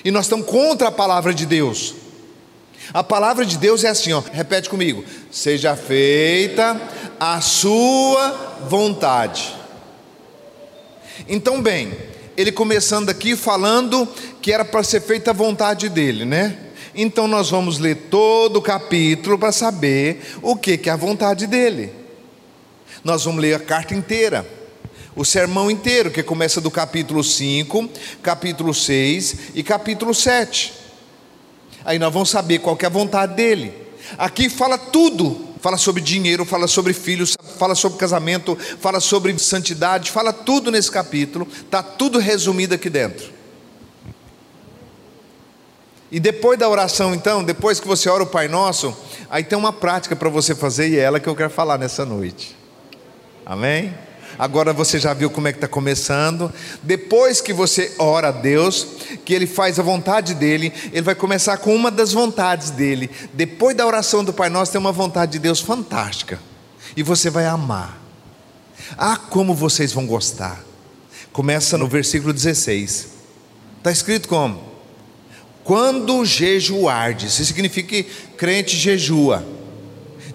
E 0.05 0.11
nós 0.11 0.27
estamos 0.27 0.47
contra 0.47 0.89
a 0.89 0.93
palavra 0.93 1.33
de 1.33 1.47
Deus. 1.47 1.95
A 2.93 3.03
palavra 3.03 3.47
de 3.47 3.57
Deus 3.57 3.83
é 3.83 3.89
assim, 3.89 4.13
ó, 4.13 4.21
repete 4.33 4.69
comigo: 4.69 5.05
seja 5.31 5.75
feita 5.75 6.81
a 7.19 7.41
sua 7.41 8.59
vontade. 8.69 9.55
Então, 11.29 11.63
bem, 11.63 11.93
ele 12.37 12.53
começando 12.53 13.09
aqui 13.09 13.35
falando 13.35 14.07
que 14.43 14.53
era 14.53 14.65
para 14.65 14.83
ser 14.83 15.01
feita 15.01 15.31
a 15.31 15.35
vontade 15.35 15.89
dele, 15.89 16.25
né? 16.25 16.59
Então 16.95 17.27
nós 17.27 17.51
vamos 17.51 17.79
ler 17.79 18.09
todo 18.09 18.59
o 18.59 18.63
capítulo 18.63 19.39
para 19.39 19.51
saber 19.51 20.23
o 20.43 20.55
que, 20.55 20.79
que 20.79 20.89
é 20.89 20.93
a 20.93 20.97
vontade 20.97 21.47
dele. 21.47 21.93
Nós 23.03 23.25
vamos 23.25 23.41
ler 23.41 23.55
a 23.55 23.61
carta 23.61 23.95
inteira, 23.95 24.47
o 25.17 25.25
sermão 25.25 25.71
inteiro, 25.71 26.11
que 26.11 26.23
começa 26.23 26.61
do 26.61 26.71
capítulo 26.71 27.23
5, 27.23 27.89
capítulo 28.23 28.75
6 28.75 29.37
e 29.55 29.63
capítulo 29.63 30.15
7. 30.15 30.73
Aí 31.85 31.99
nós 31.99 32.13
vamos 32.13 32.31
saber 32.31 32.59
qual 32.59 32.77
é 32.81 32.87
a 32.87 32.91
vontade 32.91 33.35
dele. 33.35 33.73
Aqui 34.19 34.49
fala 34.49 34.77
tudo, 34.77 35.55
fala 35.61 35.77
sobre 35.77 36.03
dinheiro, 36.03 36.45
fala 36.45 36.67
sobre 36.67 36.93
filhos, 36.93 37.37
fala 37.59 37.75
sobre 37.75 37.99
casamento, 37.99 38.57
fala 38.81 39.01
sobre 39.01 39.39
santidade, 39.39 40.11
fala 40.11 40.33
tudo 40.33 40.71
nesse 40.71 40.91
capítulo, 40.91 41.47
está 41.51 41.83
tudo 41.83 42.19
resumido 42.19 42.75
aqui 42.75 42.91
dentro. 42.91 43.33
E 46.11 46.21
depois 46.21 46.59
da 46.59 46.69
oração, 46.69 47.15
então, 47.15 47.43
depois 47.43 47.81
que 47.81 47.89
você 47.89 48.09
ora 48.09 48.23
o 48.23 48.27
Pai 48.27 48.47
Nosso, 48.47 48.97
aí 49.31 49.43
tem 49.43 49.59
uma 49.59 49.73
prática 49.73 50.15
para 50.15 50.29
você 50.29 50.55
fazer 50.55 50.89
e 50.89 50.99
é 50.99 51.03
ela 51.03 51.19
que 51.19 51.29
eu 51.29 51.35
quero 51.35 51.51
falar 51.51 51.79
nessa 51.79 52.05
noite. 52.05 52.57
Amém? 53.45 53.93
Agora 54.39 54.73
você 54.73 54.99
já 54.99 55.15
viu 55.15 55.31
como 55.31 55.49
é 55.49 55.53
que 55.53 55.59
está 55.59 55.69
começando. 55.69 56.53
Depois 56.83 57.41
que 57.41 57.53
você 57.53 57.95
ora 57.99 58.29
a 58.29 58.33
Deus, 58.33 58.87
que 59.25 59.33
Ele 59.33 59.47
faz 59.47 59.79
a 59.79 59.83
vontade 59.83 60.35
dele, 60.35 60.73
Ele 60.93 61.03
vai 61.03 61.15
começar 61.15 61.57
com 61.59 61.75
uma 61.75 61.91
das 61.91 62.13
vontades 62.13 62.71
dele. 62.71 63.11
Depois 63.33 63.77
da 63.77 63.87
oração 63.87 64.25
do 64.25 64.33
Pai 64.33 64.49
Nosso, 64.49 64.73
tem 64.73 64.81
uma 64.81 64.93
vontade 64.93 65.33
de 65.33 65.39
Deus 65.39 65.61
fantástica. 65.61 66.41
E 66.97 67.03
você 67.03 67.31
vai 67.31 67.47
amar. 67.47 68.01
Ah, 68.97 69.17
como 69.17 69.55
vocês 69.55 69.93
vão 69.93 70.07
gostar. 70.07 70.63
Começa 71.33 71.79
no 71.79 71.89
versículo 71.89 72.33
16. 72.33 73.09
Está 73.79 73.91
escrito 73.91 74.29
como? 74.29 74.75
Quando 75.63 76.25
jejuardes, 76.25 77.35
isso 77.35 77.45
significa 77.47 77.89
que 77.89 78.03
crente 78.37 78.77
jejua. 78.77 79.45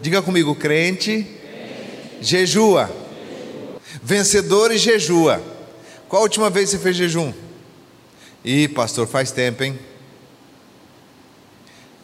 Diga 0.01 0.21
comigo, 0.21 0.55
crente, 0.55 1.27
jejua. 2.21 2.89
Vencedor 4.09 4.71
e 4.71 4.77
jejua. 4.79 5.39
Qual 6.07 6.21
a 6.21 6.23
última 6.23 6.49
vez 6.49 6.71
você 6.71 6.79
fez 6.79 6.97
jejum? 6.97 7.31
Ih, 8.43 8.67
pastor, 8.67 9.05
faz 9.05 9.29
tempo, 9.29 9.63
hein? 9.63 9.77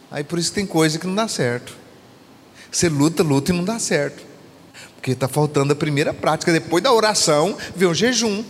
Aí 0.08 0.22
por 0.22 0.38
isso 0.38 0.52
tem 0.52 0.64
coisa 0.64 1.00
que 1.00 1.06
não 1.08 1.16
dá 1.16 1.26
certo. 1.26 1.76
Você 2.70 2.88
luta, 2.88 3.24
luta 3.24 3.50
e 3.50 3.56
não 3.56 3.64
dá 3.64 3.80
certo. 3.80 4.22
Porque 4.94 5.10
está 5.10 5.26
faltando 5.26 5.72
a 5.72 5.76
primeira 5.76 6.14
prática. 6.14 6.52
Depois 6.52 6.80
da 6.80 6.92
oração, 6.92 7.58
vem 7.74 7.88
o 7.88 7.94
jejum. 7.94 8.44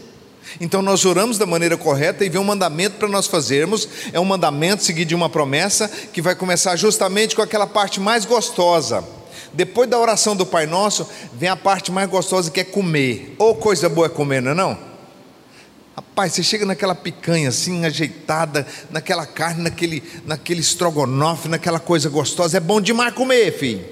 Então 0.61 0.83
nós 0.83 1.07
oramos 1.07 1.39
da 1.39 1.47
maneira 1.47 1.79
correta 1.79 2.27
e 2.27 2.29
vem 2.29 2.39
um 2.39 2.45
mandamento 2.45 2.99
para 2.99 3.09
nós 3.09 3.27
fazermos, 3.27 3.89
é 4.13 4.21
um 4.21 4.25
mandamento 4.27 4.85
seguido 4.85 5.09
de 5.09 5.15
uma 5.15 5.31
promessa 5.31 5.89
que 5.89 6.21
vai 6.21 6.35
começar 6.35 6.77
justamente 6.77 7.35
com 7.35 7.41
aquela 7.41 7.67
parte 7.67 8.01
mais 8.01 8.27
gostosa. 8.27 9.16
Depois 9.57 9.89
da 9.89 9.99
oração 9.99 10.37
do 10.37 10.45
Pai 10.45 10.67
Nosso, 10.67 11.09
vem 11.33 11.49
a 11.49 11.57
parte 11.57 11.91
mais 11.91 12.07
gostosa 12.11 12.51
que 12.51 12.61
é 12.61 12.65
comer. 12.65 13.35
Ou 13.39 13.53
oh, 13.53 13.55
coisa 13.55 13.89
boa 13.89 14.07
é 14.07 14.11
comer, 14.11 14.43
não 14.43 14.51
é 14.51 14.55
não? 14.55 14.79
Rapaz, 15.97 16.35
você 16.35 16.43
chega 16.43 16.67
naquela 16.67 16.95
picanha 16.95 17.49
assim, 17.49 17.87
ajeitada, 17.87 18.67
naquela 18.91 19.25
carne, 19.25 19.63
naquele, 19.63 20.03
naquele 20.27 20.61
estrogonofe, 20.61 21.49
naquela 21.49 21.81
coisa 21.81 22.11
gostosa. 22.11 22.59
É 22.59 22.61
bom 22.61 22.83
demais 22.83 23.15
comer, 23.15 23.51
filho. 23.59 23.83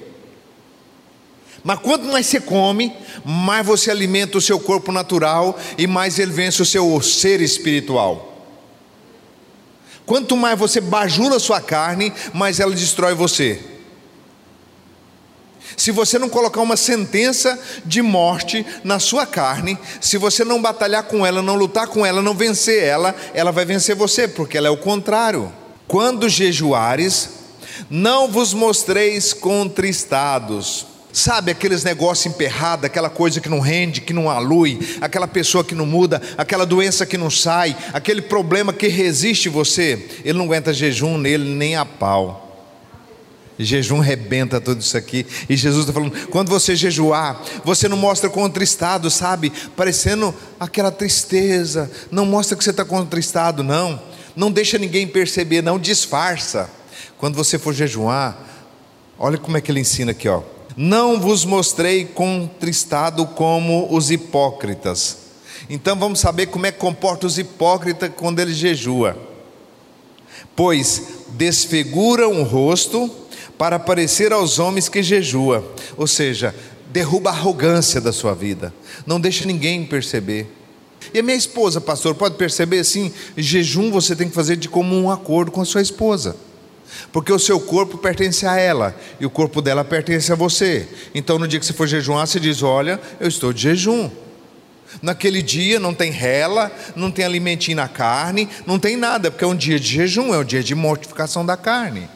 Mas 1.62 1.78
quanto 1.78 2.04
mais 2.04 2.26
você 2.26 2.42
come, 2.42 2.94
mais 3.24 3.66
você 3.66 3.90
alimenta 3.90 4.36
o 4.36 4.42
seu 4.42 4.60
corpo 4.60 4.92
natural 4.92 5.58
e 5.78 5.86
mais 5.86 6.18
ele 6.18 6.30
vence 6.30 6.60
o 6.60 6.66
seu 6.66 7.00
ser 7.00 7.40
espiritual. 7.40 8.52
Quanto 10.04 10.36
mais 10.36 10.58
você 10.58 10.78
bajula 10.78 11.36
a 11.36 11.40
sua 11.40 11.62
carne, 11.62 12.12
mais 12.34 12.60
ela 12.60 12.74
destrói 12.74 13.14
você. 13.14 13.73
Se 15.76 15.90
você 15.90 16.18
não 16.18 16.28
colocar 16.28 16.60
uma 16.60 16.76
sentença 16.76 17.58
de 17.84 18.00
morte 18.02 18.64
na 18.82 18.98
sua 18.98 19.26
carne, 19.26 19.78
se 20.00 20.16
você 20.16 20.44
não 20.44 20.62
batalhar 20.62 21.04
com 21.04 21.24
ela, 21.24 21.42
não 21.42 21.56
lutar 21.56 21.86
com 21.88 22.04
ela, 22.04 22.22
não 22.22 22.34
vencer 22.34 22.82
ela, 22.82 23.14
ela 23.34 23.52
vai 23.52 23.64
vencer 23.64 23.96
você, 23.96 24.28
porque 24.28 24.56
ela 24.56 24.68
é 24.68 24.70
o 24.70 24.76
contrário. 24.76 25.52
Quando 25.86 26.28
jejuares, 26.28 27.30
não 27.90 28.28
vos 28.28 28.54
mostreis 28.54 29.32
contristados. 29.32 30.86
Sabe 31.12 31.52
aqueles 31.52 31.84
negócios 31.84 32.26
emperrados, 32.26 32.86
aquela 32.86 33.08
coisa 33.08 33.40
que 33.40 33.48
não 33.48 33.60
rende, 33.60 34.00
que 34.00 34.12
não 34.12 34.28
alui, 34.28 34.80
aquela 35.00 35.28
pessoa 35.28 35.62
que 35.62 35.74
não 35.74 35.86
muda, 35.86 36.20
aquela 36.36 36.66
doença 36.66 37.06
que 37.06 37.16
não 37.16 37.30
sai, 37.30 37.76
aquele 37.92 38.20
problema 38.20 38.72
que 38.72 38.88
resiste 38.88 39.48
você, 39.48 40.08
ele 40.24 40.36
não 40.36 40.46
aguenta 40.46 40.72
jejum 40.72 41.16
nele 41.16 41.54
nem 41.54 41.76
a 41.76 41.84
pau. 41.84 42.43
Jejum 43.58 44.00
rebenta 44.00 44.60
tudo 44.60 44.80
isso 44.80 44.96
aqui. 44.96 45.26
E 45.48 45.56
Jesus 45.56 45.82
está 45.82 45.92
falando: 45.92 46.28
quando 46.28 46.48
você 46.48 46.74
jejuar, 46.74 47.40
você 47.64 47.88
não 47.88 47.96
mostra 47.96 48.28
contristado, 48.28 49.10
sabe? 49.10 49.52
Parecendo 49.76 50.34
aquela 50.58 50.90
tristeza. 50.90 51.90
Não 52.10 52.26
mostra 52.26 52.56
que 52.56 52.64
você 52.64 52.70
está 52.70 52.84
contristado, 52.84 53.62
não. 53.62 54.00
Não 54.34 54.50
deixa 54.50 54.76
ninguém 54.78 55.06
perceber, 55.06 55.62
não 55.62 55.78
disfarça. 55.78 56.68
Quando 57.16 57.36
você 57.36 57.58
for 57.58 57.72
jejuar, 57.72 58.36
olha 59.18 59.38
como 59.38 59.56
é 59.56 59.60
que 59.60 59.70
ele 59.70 59.80
ensina 59.80 60.10
aqui, 60.10 60.28
ó. 60.28 60.42
Não 60.76 61.20
vos 61.20 61.44
mostrei 61.44 62.04
contristado 62.04 63.24
como 63.26 63.86
os 63.94 64.10
hipócritas. 64.10 65.18
Então 65.70 65.96
vamos 65.96 66.18
saber 66.18 66.46
como 66.46 66.66
é 66.66 66.72
que 66.72 66.78
comporta 66.78 67.26
os 67.26 67.38
hipócritas 67.38 68.10
quando 68.16 68.40
ele 68.40 68.52
jejua. 68.52 69.16
Pois 70.56 71.24
desfiguram 71.30 72.40
o 72.40 72.44
rosto 72.44 73.10
para 73.58 73.78
parecer 73.78 74.32
aos 74.32 74.58
homens 74.58 74.88
que 74.88 75.02
jejua, 75.02 75.64
ou 75.96 76.06
seja, 76.06 76.54
derruba 76.90 77.30
a 77.30 77.32
arrogância 77.32 78.00
da 78.00 78.12
sua 78.12 78.34
vida, 78.34 78.72
não 79.06 79.20
deixa 79.20 79.44
ninguém 79.44 79.84
perceber. 79.84 80.46
E 81.12 81.18
a 81.18 81.22
minha 81.22 81.36
esposa, 81.36 81.80
pastor, 81.80 82.14
pode 82.14 82.36
perceber 82.36 82.78
assim: 82.78 83.12
jejum 83.36 83.90
você 83.90 84.16
tem 84.16 84.28
que 84.28 84.34
fazer 84.34 84.56
de 84.56 84.68
comum 84.68 85.10
acordo 85.10 85.50
com 85.50 85.60
a 85.60 85.64
sua 85.64 85.82
esposa, 85.82 86.36
porque 87.12 87.32
o 87.32 87.38
seu 87.38 87.60
corpo 87.60 87.98
pertence 87.98 88.46
a 88.46 88.58
ela 88.58 88.96
e 89.20 89.26
o 89.26 89.30
corpo 89.30 89.60
dela 89.60 89.84
pertence 89.84 90.32
a 90.32 90.36
você. 90.36 90.88
Então, 91.14 91.38
no 91.38 91.46
dia 91.46 91.60
que 91.60 91.66
você 91.66 91.72
for 91.72 91.86
jejuar, 91.86 92.26
você 92.26 92.40
diz: 92.40 92.62
Olha, 92.62 93.00
eu 93.20 93.28
estou 93.28 93.52
de 93.52 93.62
jejum. 93.62 94.10
Naquele 95.02 95.42
dia 95.42 95.80
não 95.80 95.92
tem 95.92 96.12
rela, 96.12 96.70
não 96.94 97.10
tem 97.10 97.24
alimentinho 97.24 97.76
na 97.76 97.88
carne, 97.88 98.48
não 98.64 98.78
tem 98.78 98.96
nada, 98.96 99.28
porque 99.30 99.44
é 99.44 99.46
um 99.46 99.56
dia 99.56 99.78
de 99.78 99.88
jejum, 99.88 100.32
é 100.32 100.38
um 100.38 100.44
dia 100.44 100.62
de 100.62 100.74
mortificação 100.74 101.44
da 101.44 101.56
carne. 101.56 102.08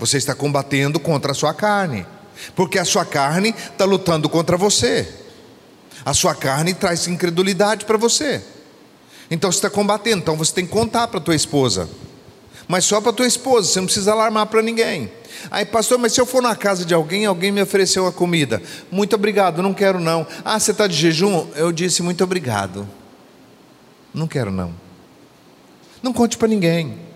Você 0.00 0.16
está 0.16 0.34
combatendo 0.34 0.98
contra 0.98 1.32
a 1.32 1.34
sua 1.34 1.52
carne, 1.52 2.06
porque 2.56 2.78
a 2.78 2.84
sua 2.86 3.04
carne 3.04 3.50
está 3.50 3.84
lutando 3.84 4.30
contra 4.30 4.56
você. 4.56 5.06
A 6.02 6.14
sua 6.14 6.34
carne 6.34 6.72
traz 6.72 7.06
incredulidade 7.06 7.84
para 7.84 7.98
você. 7.98 8.42
Então 9.30 9.52
você 9.52 9.58
está 9.58 9.68
combatendo, 9.68 10.22
então 10.22 10.36
você 10.36 10.54
tem 10.54 10.64
que 10.64 10.72
contar 10.72 11.06
para 11.08 11.20
a 11.20 11.22
tua 11.22 11.34
esposa. 11.34 11.88
Mas 12.66 12.86
só 12.86 12.98
para 13.00 13.10
a 13.10 13.12
tua 13.12 13.26
esposa, 13.26 13.68
você 13.68 13.78
não 13.78 13.86
precisa 13.86 14.12
alarmar 14.12 14.46
para 14.46 14.62
ninguém. 14.62 15.12
Aí, 15.50 15.66
pastor, 15.66 15.98
mas 15.98 16.14
se 16.14 16.20
eu 16.20 16.24
for 16.24 16.40
na 16.40 16.56
casa 16.56 16.84
de 16.84 16.94
alguém, 16.94 17.26
alguém 17.26 17.52
me 17.52 17.60
ofereceu 17.60 18.06
a 18.06 18.12
comida. 18.12 18.62
Muito 18.90 19.14
obrigado, 19.14 19.62
não 19.62 19.74
quero 19.74 20.00
não. 20.00 20.26
Ah, 20.44 20.58
você 20.58 20.70
está 20.70 20.86
de 20.86 20.96
jejum? 20.96 21.46
Eu 21.54 21.72
disse 21.72 22.02
muito 22.02 22.24
obrigado. 22.24 22.88
Não 24.14 24.26
quero 24.26 24.50
não. 24.50 24.74
Não 26.02 26.12
conte 26.12 26.38
para 26.38 26.48
ninguém. 26.48 27.09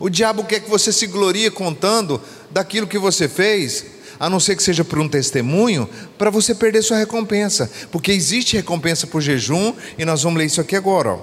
O 0.00 0.08
diabo 0.08 0.44
quer 0.44 0.60
que 0.60 0.70
você 0.70 0.92
se 0.92 1.06
glorie 1.06 1.50
contando 1.50 2.20
daquilo 2.50 2.86
que 2.86 2.98
você 2.98 3.28
fez, 3.28 3.84
a 4.18 4.30
não 4.30 4.40
ser 4.40 4.56
que 4.56 4.62
seja 4.62 4.84
por 4.84 4.98
um 4.98 5.08
testemunho, 5.08 5.88
para 6.16 6.30
você 6.30 6.54
perder 6.54 6.82
sua 6.82 6.98
recompensa, 6.98 7.70
porque 7.90 8.12
existe 8.12 8.56
recompensa 8.56 9.06
por 9.06 9.20
jejum, 9.20 9.74
e 9.96 10.04
nós 10.04 10.22
vamos 10.22 10.38
ler 10.38 10.46
isso 10.46 10.60
aqui 10.60 10.76
agora. 10.76 11.14
Ó. 11.14 11.18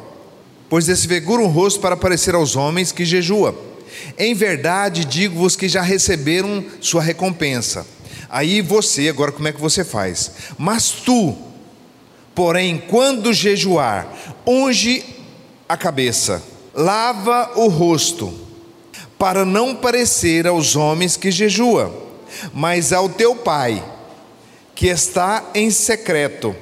Pois 0.70 0.86
desfigura 0.86 1.42
o 1.42 1.48
rosto 1.48 1.80
para 1.80 1.96
parecer 1.96 2.36
aos 2.36 2.56
homens 2.56 2.92
que 2.92 3.06
jejua. 3.06 3.56
Em 4.18 4.34
verdade 4.34 5.06
digo-vos 5.06 5.56
que 5.56 5.70
já 5.70 5.82
receberam 5.82 6.64
sua 6.82 7.02
recompensa. 7.02 7.86
Aí 8.30 8.62
você, 8.62 9.08
agora 9.08 9.32
como 9.32 9.48
é 9.48 9.54
que 9.54 9.62
você 9.62 9.86
faz? 9.86 10.32
Mas 10.58 10.90
tu, 10.92 11.36
porém, 12.34 12.84
quando 12.90 13.32
jejuar, 13.32 14.12
unge 14.46 15.06
a 15.70 15.78
cabeça, 15.78 16.44
lava 16.74 17.52
o 17.56 17.68
rosto, 17.68 18.45
para 19.18 19.46
não 19.46 19.76
parecer 19.76 20.46
aos 20.48 20.76
homens 20.76 21.16
que 21.18 21.32
jejua, 21.32 21.94
mas 22.54 22.92
ao 22.92 23.08
teu 23.10 23.36
pai, 23.36 23.84
que 24.74 24.88
está 24.88 25.52
em 25.54 25.72
secreto, 25.72 26.56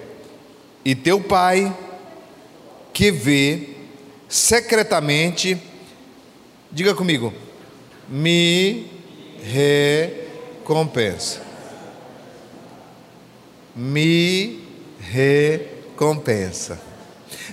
e 0.85 0.93
teu 0.93 1.19
pai, 1.19 1.75
que 2.91 3.11
vê 3.11 3.69
secretamente, 4.29 5.57
diga 6.71 6.93
comigo, 6.93 7.33
me 8.07 8.87
recompensa. 10.61 11.41
Me 13.75 14.59
recompensa. 14.99 16.79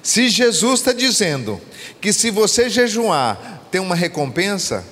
Se 0.02 0.28
Jesus 0.28 0.80
está 0.80 0.92
dizendo 0.92 1.60
que 2.00 2.12
se 2.12 2.30
você 2.30 2.68
jejuar, 2.68 3.59
tem 3.70 3.80
uma 3.80 3.94
recompensa, 3.94 4.84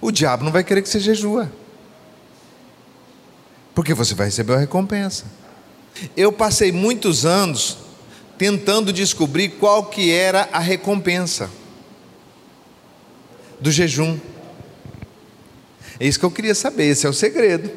o 0.00 0.10
diabo 0.10 0.44
não 0.44 0.52
vai 0.52 0.64
querer 0.64 0.82
que 0.82 0.88
você 0.88 1.00
jejua. 1.00 1.50
Porque 3.74 3.94
você 3.94 4.14
vai 4.14 4.26
receber 4.26 4.52
uma 4.52 4.60
recompensa. 4.60 5.24
Eu 6.16 6.32
passei 6.32 6.72
muitos 6.72 7.24
anos 7.26 7.78
tentando 8.38 8.92
descobrir 8.92 9.50
qual 9.50 9.84
que 9.86 10.10
era 10.10 10.48
a 10.52 10.58
recompensa 10.58 11.50
do 13.60 13.70
jejum. 13.70 14.18
É 15.98 16.06
isso 16.06 16.18
que 16.18 16.24
eu 16.24 16.30
queria 16.30 16.54
saber, 16.54 16.86
esse 16.86 17.06
é 17.06 17.10
o 17.10 17.12
segredo. 17.12 17.70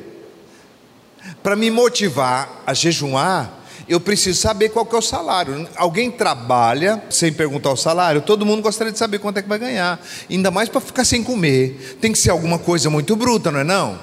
Para 1.42 1.56
me 1.56 1.70
motivar 1.70 2.64
a 2.66 2.74
jejuar, 2.74 3.63
eu 3.88 4.00
preciso 4.00 4.40
saber 4.40 4.70
qual 4.70 4.86
que 4.86 4.96
é 4.96 4.98
o 4.98 5.02
salário. 5.02 5.68
Alguém 5.76 6.10
trabalha 6.10 7.04
sem 7.10 7.32
perguntar 7.32 7.72
o 7.72 7.78
salário, 7.78 8.22
todo 8.22 8.46
mundo 8.46 8.62
gostaria 8.62 8.94
de 8.94 9.00
saber 9.00 9.20
quanto 9.20 9.38
é 9.38 9.42
que 9.42 9.50
vai 9.50 9.60
ganhar. 9.60 10.04
Ainda 10.30 10.50
mais 10.50 10.70
para 10.70 10.82
ficar 10.82 11.06
sem 11.06 11.24
comer. 11.24 11.98
Tem 12.00 12.12
que 12.12 12.18
ser 12.18 12.30
alguma 12.30 12.58
coisa 12.58 12.90
muito 12.90 13.16
bruta, 13.16 13.52
não 13.52 13.60
é 13.60 13.64
não? 13.64 14.00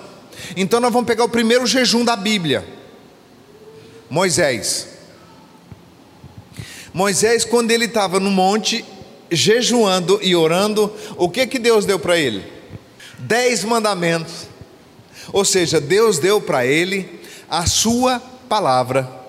Então 0.56 0.80
nós 0.80 0.92
vamos 0.92 1.06
pegar 1.06 1.24
o 1.24 1.28
primeiro 1.28 1.66
jejum 1.66 2.04
da 2.04 2.16
Bíblia. 2.16 2.66
Moisés. 4.08 4.88
Moisés, 6.92 7.44
quando 7.44 7.70
ele 7.70 7.84
estava 7.84 8.18
no 8.18 8.30
monte, 8.30 8.84
jejuando 9.30 10.18
e 10.22 10.34
orando, 10.34 10.92
o 11.16 11.28
que 11.28 11.46
que 11.46 11.58
Deus 11.58 11.84
deu 11.84 11.98
para 11.98 12.18
ele? 12.18 12.44
Dez 13.18 13.62
mandamentos. 13.64 14.48
Ou 15.32 15.44
seja, 15.44 15.80
Deus 15.80 16.18
deu 16.18 16.40
para 16.40 16.66
ele 16.66 17.20
a 17.48 17.66
sua 17.66 18.18
palavra. 18.48 19.19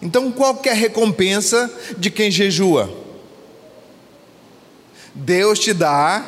Então, 0.00 0.30
qual 0.30 0.60
é 0.64 0.70
a 0.70 0.74
recompensa 0.74 1.72
de 1.96 2.10
quem 2.10 2.30
jejua? 2.30 2.92
Deus 5.14 5.58
te 5.58 5.72
dá 5.72 6.24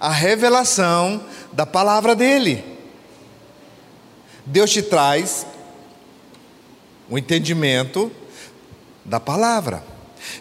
a 0.00 0.10
revelação 0.10 1.22
da 1.52 1.64
palavra 1.64 2.14
dele. 2.14 2.64
Deus 4.44 4.70
te 4.70 4.82
traz 4.82 5.46
o 7.08 7.16
entendimento 7.16 8.10
da 9.04 9.20
palavra. 9.20 9.82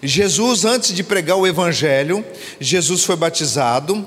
Jesus, 0.01 0.65
antes 0.65 0.93
de 0.93 1.03
pregar 1.03 1.37
o 1.37 1.47
evangelho, 1.47 2.25
Jesus 2.59 3.03
foi 3.03 3.15
batizado, 3.15 4.05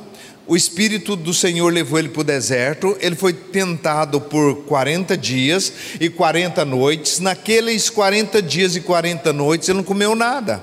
o 0.50 0.56
Espírito 0.56 1.14
do 1.14 1.32
Senhor 1.32 1.72
levou 1.72 1.96
ele 1.96 2.08
para 2.08 2.22
o 2.22 2.24
deserto, 2.24 2.96
ele 3.00 3.14
foi 3.14 3.32
tentado 3.32 4.20
por 4.20 4.64
40 4.64 5.16
dias 5.16 5.72
e 6.00 6.10
40 6.10 6.64
noites. 6.64 7.20
Naqueles 7.20 7.88
40 7.88 8.42
dias 8.42 8.74
e 8.74 8.80
40 8.80 9.32
noites 9.32 9.68
ele 9.68 9.76
não 9.78 9.84
comeu 9.84 10.16
nada. 10.16 10.60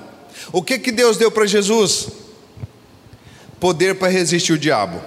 O 0.52 0.62
que, 0.62 0.78
que 0.78 0.92
Deus 0.92 1.16
deu 1.16 1.30
para 1.30 1.46
Jesus? 1.46 2.08
Poder 3.58 3.94
para 3.94 4.08
resistir 4.08 4.52
o 4.52 4.58
diabo. 4.58 5.00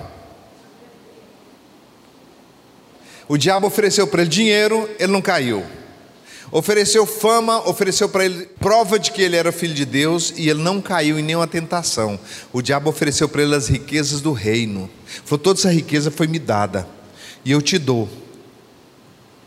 O 3.28 3.38
diabo 3.38 3.67
ofereceu 3.67 4.08
para 4.08 4.24
ele 4.24 4.32
dinheiro, 4.32 4.89
ele 4.98 5.12
não 5.12 5.22
caiu. 5.22 5.63
Ofereceu 6.52 7.06
fama, 7.06 7.66
ofereceu 7.68 8.10
para 8.10 8.26
ele 8.26 8.46
prova 8.60 9.00
de 9.00 9.12
que 9.12 9.22
ele 9.22 9.38
era 9.38 9.54
filho 9.54 9.74
de 9.74 9.86
Deus 9.86 10.34
e 10.36 10.50
ele 10.50 10.62
não 10.62 10.82
caiu 10.82 11.18
em 11.18 11.24
nenhuma 11.24 11.48
tentação. 11.48 12.20
O 12.52 12.62
diabo 12.62 12.90
ofereceu 12.90 13.30
para 13.30 13.42
ele 13.42 13.56
as 13.56 13.70
riquezas 13.70 14.20
do 14.20 14.34
reino. 14.34 14.90
Falou: 15.24 15.40
toda 15.40 15.60
essa 15.60 15.72
riqueza 15.72 16.12
foi 16.12 16.28
me 16.28 16.38
dada 16.38 16.86
e 17.46 17.52
eu 17.52 17.62
te 17.62 17.78
dou. 17.78 18.10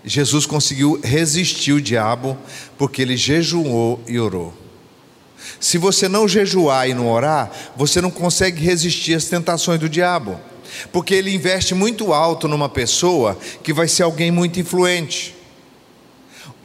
Jesus 0.03 0.47
conseguiu 0.47 0.99
resistir 1.03 1.73
o 1.73 1.81
diabo 1.81 2.39
porque 2.79 3.03
ele 3.03 3.17
jejuou 3.17 4.03
e 4.07 4.19
orou. 4.19 4.55
Se 5.61 5.77
você 5.77 6.09
não 6.09 6.27
jejuar 6.27 6.89
e 6.89 6.95
não 6.95 7.11
orar, 7.11 7.51
você 7.77 8.01
não 8.01 8.11
consegue 8.11 8.63
resistir 8.63 9.15
às 9.15 9.27
tentações 9.27 9.79
do 9.79 9.89
diabo, 9.89 10.41
porque 10.91 11.15
ele 11.15 11.35
investe 11.35 11.75
muito 11.75 12.15
alto 12.15 12.49
numa 12.49 12.69
pessoa 12.69 13.39
que 13.63 13.73
vai 13.73 13.89
ser 13.89 14.05
alguém 14.05 14.31
muito 14.31 14.59
influente. 14.59 15.35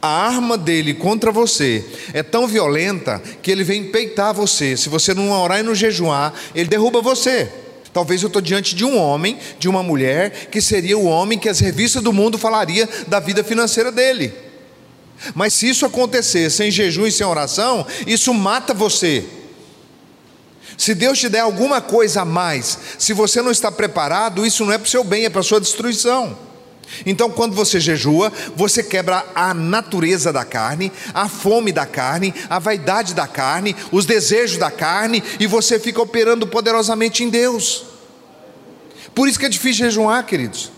A 0.02 0.08
arma 0.08 0.56
dele 0.56 0.94
contra 0.94 1.30
você 1.30 1.84
é 2.14 2.22
tão 2.22 2.46
violenta 2.46 3.22
que 3.42 3.50
ele 3.50 3.62
vem 3.62 3.84
peitar 3.84 4.32
você. 4.32 4.76
Se 4.76 4.88
você 4.88 5.12
não 5.12 5.30
orar 5.30 5.60
e 5.60 5.62
não 5.62 5.74
jejuar, 5.74 6.32
ele 6.54 6.68
derruba 6.68 7.02
você. 7.02 7.50
Talvez 7.92 8.22
eu 8.22 8.28
estou 8.28 8.40
diante 8.40 8.74
de 8.74 8.84
um 8.84 8.96
homem, 8.96 9.38
de 9.58 9.68
uma 9.68 9.82
mulher, 9.82 10.48
que 10.50 10.60
seria 10.60 10.96
o 10.96 11.04
homem 11.04 11.38
que 11.38 11.48
as 11.48 11.58
revistas 11.58 12.02
do 12.02 12.12
mundo 12.12 12.38
falaria 12.38 12.88
da 13.08 13.20
vida 13.20 13.44
financeira 13.44 13.92
dele. 13.92 14.32
Mas 15.34 15.52
se 15.52 15.68
isso 15.68 15.84
acontecer 15.84 16.50
sem 16.50 16.70
jejum 16.70 17.06
e 17.06 17.12
sem 17.12 17.26
oração, 17.26 17.86
isso 18.06 18.32
mata 18.32 18.72
você. 18.72 19.24
Se 20.78 20.94
Deus 20.94 21.18
te 21.18 21.28
der 21.28 21.40
alguma 21.40 21.82
coisa 21.82 22.22
a 22.22 22.24
mais, 22.24 22.78
se 22.98 23.12
você 23.12 23.42
não 23.42 23.50
está 23.50 23.70
preparado, 23.70 24.46
isso 24.46 24.64
não 24.64 24.72
é 24.72 24.78
para 24.78 24.86
o 24.86 24.90
seu 24.90 25.04
bem, 25.04 25.26
é 25.26 25.28
para 25.28 25.40
a 25.40 25.44
sua 25.44 25.60
destruição. 25.60 26.38
Então, 27.06 27.30
quando 27.30 27.54
você 27.54 27.80
jejua, 27.80 28.32
você 28.56 28.82
quebra 28.82 29.24
a 29.34 29.54
natureza 29.54 30.32
da 30.32 30.44
carne, 30.44 30.92
a 31.14 31.28
fome 31.28 31.72
da 31.72 31.86
carne, 31.86 32.34
a 32.48 32.58
vaidade 32.58 33.14
da 33.14 33.26
carne, 33.26 33.74
os 33.92 34.04
desejos 34.04 34.58
da 34.58 34.70
carne, 34.70 35.22
e 35.38 35.46
você 35.46 35.78
fica 35.78 36.02
operando 36.02 36.46
poderosamente 36.46 37.22
em 37.22 37.28
Deus. 37.28 37.84
Por 39.14 39.28
isso 39.28 39.38
que 39.38 39.46
é 39.46 39.48
difícil 39.48 39.86
jejuar, 39.86 40.24
queridos. 40.24 40.70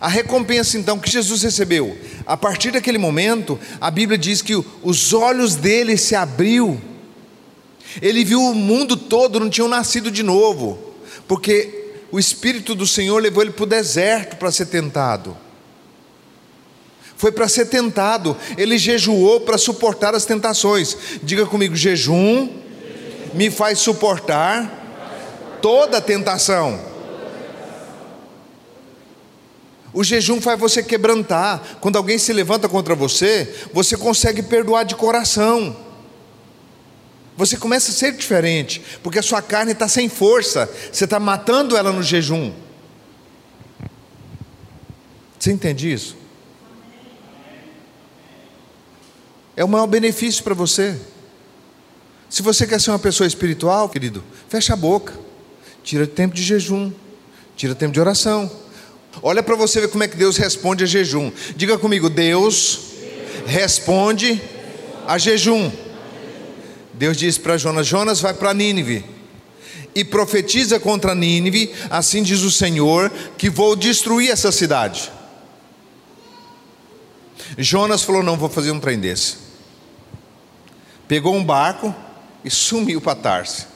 A 0.00 0.08
recompensa 0.08 0.78
então 0.78 0.98
que 0.98 1.10
Jesus 1.10 1.42
recebeu, 1.42 1.96
a 2.24 2.36
partir 2.36 2.70
daquele 2.70 2.98
momento, 2.98 3.58
a 3.80 3.90
Bíblia 3.90 4.16
diz 4.16 4.40
que 4.40 4.54
os 4.82 5.12
olhos 5.12 5.54
dele 5.54 5.96
se 5.96 6.14
abriu. 6.14 6.80
Ele 8.00 8.24
viu 8.24 8.40
o 8.40 8.54
mundo 8.54 8.96
todo, 8.96 9.38
não 9.38 9.50
tinham 9.50 9.68
nascido 9.68 10.10
de 10.10 10.22
novo, 10.22 10.78
porque 11.28 11.81
o 12.12 12.18
Espírito 12.18 12.74
do 12.74 12.86
Senhor 12.86 13.20
levou 13.20 13.42
ele 13.42 13.52
para 13.52 13.64
o 13.64 13.66
deserto 13.66 14.36
para 14.36 14.52
ser 14.52 14.66
tentado. 14.66 15.34
Foi 17.16 17.32
para 17.32 17.48
ser 17.48 17.66
tentado, 17.66 18.36
ele 18.58 18.76
jejuou 18.76 19.40
para 19.40 19.56
suportar 19.56 20.14
as 20.14 20.26
tentações. 20.26 20.96
Diga 21.22 21.46
comigo: 21.46 21.74
jejum 21.74 22.50
me 23.32 23.50
faz 23.50 23.78
suportar 23.78 25.58
toda 25.62 25.98
a 25.98 26.00
tentação. 26.02 26.78
O 29.94 30.04
jejum 30.04 30.40
faz 30.40 30.58
você 30.58 30.82
quebrantar. 30.82 31.78
Quando 31.80 31.96
alguém 31.96 32.18
se 32.18 32.32
levanta 32.32 32.68
contra 32.68 32.94
você, 32.94 33.66
você 33.72 33.96
consegue 33.96 34.42
perdoar 34.42 34.84
de 34.84 34.94
coração. 34.94 35.76
Você 37.36 37.56
começa 37.56 37.90
a 37.90 37.94
ser 37.94 38.12
diferente, 38.12 38.82
porque 39.02 39.18
a 39.18 39.22
sua 39.22 39.40
carne 39.40 39.72
está 39.72 39.88
sem 39.88 40.08
força, 40.08 40.68
você 40.92 41.04
está 41.04 41.18
matando 41.18 41.76
ela 41.76 41.92
no 41.92 42.02
jejum. 42.02 42.52
Você 45.38 45.50
entende 45.50 45.92
isso? 45.92 46.16
É 49.56 49.64
o 49.64 49.68
maior 49.68 49.86
benefício 49.86 50.44
para 50.44 50.54
você. 50.54 50.98
Se 52.28 52.42
você 52.42 52.66
quer 52.66 52.80
ser 52.80 52.90
uma 52.90 52.98
pessoa 52.98 53.26
espiritual, 53.26 53.88
querido, 53.88 54.22
fecha 54.48 54.72
a 54.72 54.76
boca, 54.76 55.14
tira 55.82 56.06
tempo 56.06 56.34
de 56.34 56.42
jejum, 56.42 56.92
tira 57.56 57.74
tempo 57.74 57.92
de 57.92 58.00
oração 58.00 58.50
Olha 59.20 59.42
para 59.42 59.56
você 59.56 59.80
ver 59.80 59.88
como 59.88 60.04
é 60.04 60.08
que 60.08 60.16
Deus 60.16 60.36
responde 60.36 60.84
a 60.84 60.86
jejum. 60.86 61.30
Diga 61.56 61.76
comigo, 61.76 62.08
Deus 62.08 62.80
responde 63.44 64.40
a 65.06 65.18
jejum. 65.18 65.70
Deus 67.02 67.16
disse 67.16 67.40
para 67.40 67.58
Jonas: 67.58 67.84
Jonas 67.84 68.20
vai 68.20 68.32
para 68.32 68.54
Nínive 68.54 69.04
e 69.92 70.04
profetiza 70.04 70.78
contra 70.78 71.16
Nínive, 71.16 71.74
assim 71.90 72.22
diz 72.22 72.42
o 72.42 72.50
Senhor, 72.50 73.10
que 73.36 73.50
vou 73.50 73.74
destruir 73.74 74.30
essa 74.30 74.52
cidade. 74.52 75.10
Jonas 77.58 78.04
falou: 78.04 78.22
Não 78.22 78.36
vou 78.36 78.48
fazer 78.48 78.70
um 78.70 78.78
trem 78.78 79.00
desse. 79.00 79.38
Pegou 81.08 81.34
um 81.34 81.42
barco 81.42 81.92
e 82.44 82.48
sumiu 82.48 83.00
para 83.00 83.16
Tarse. 83.16 83.66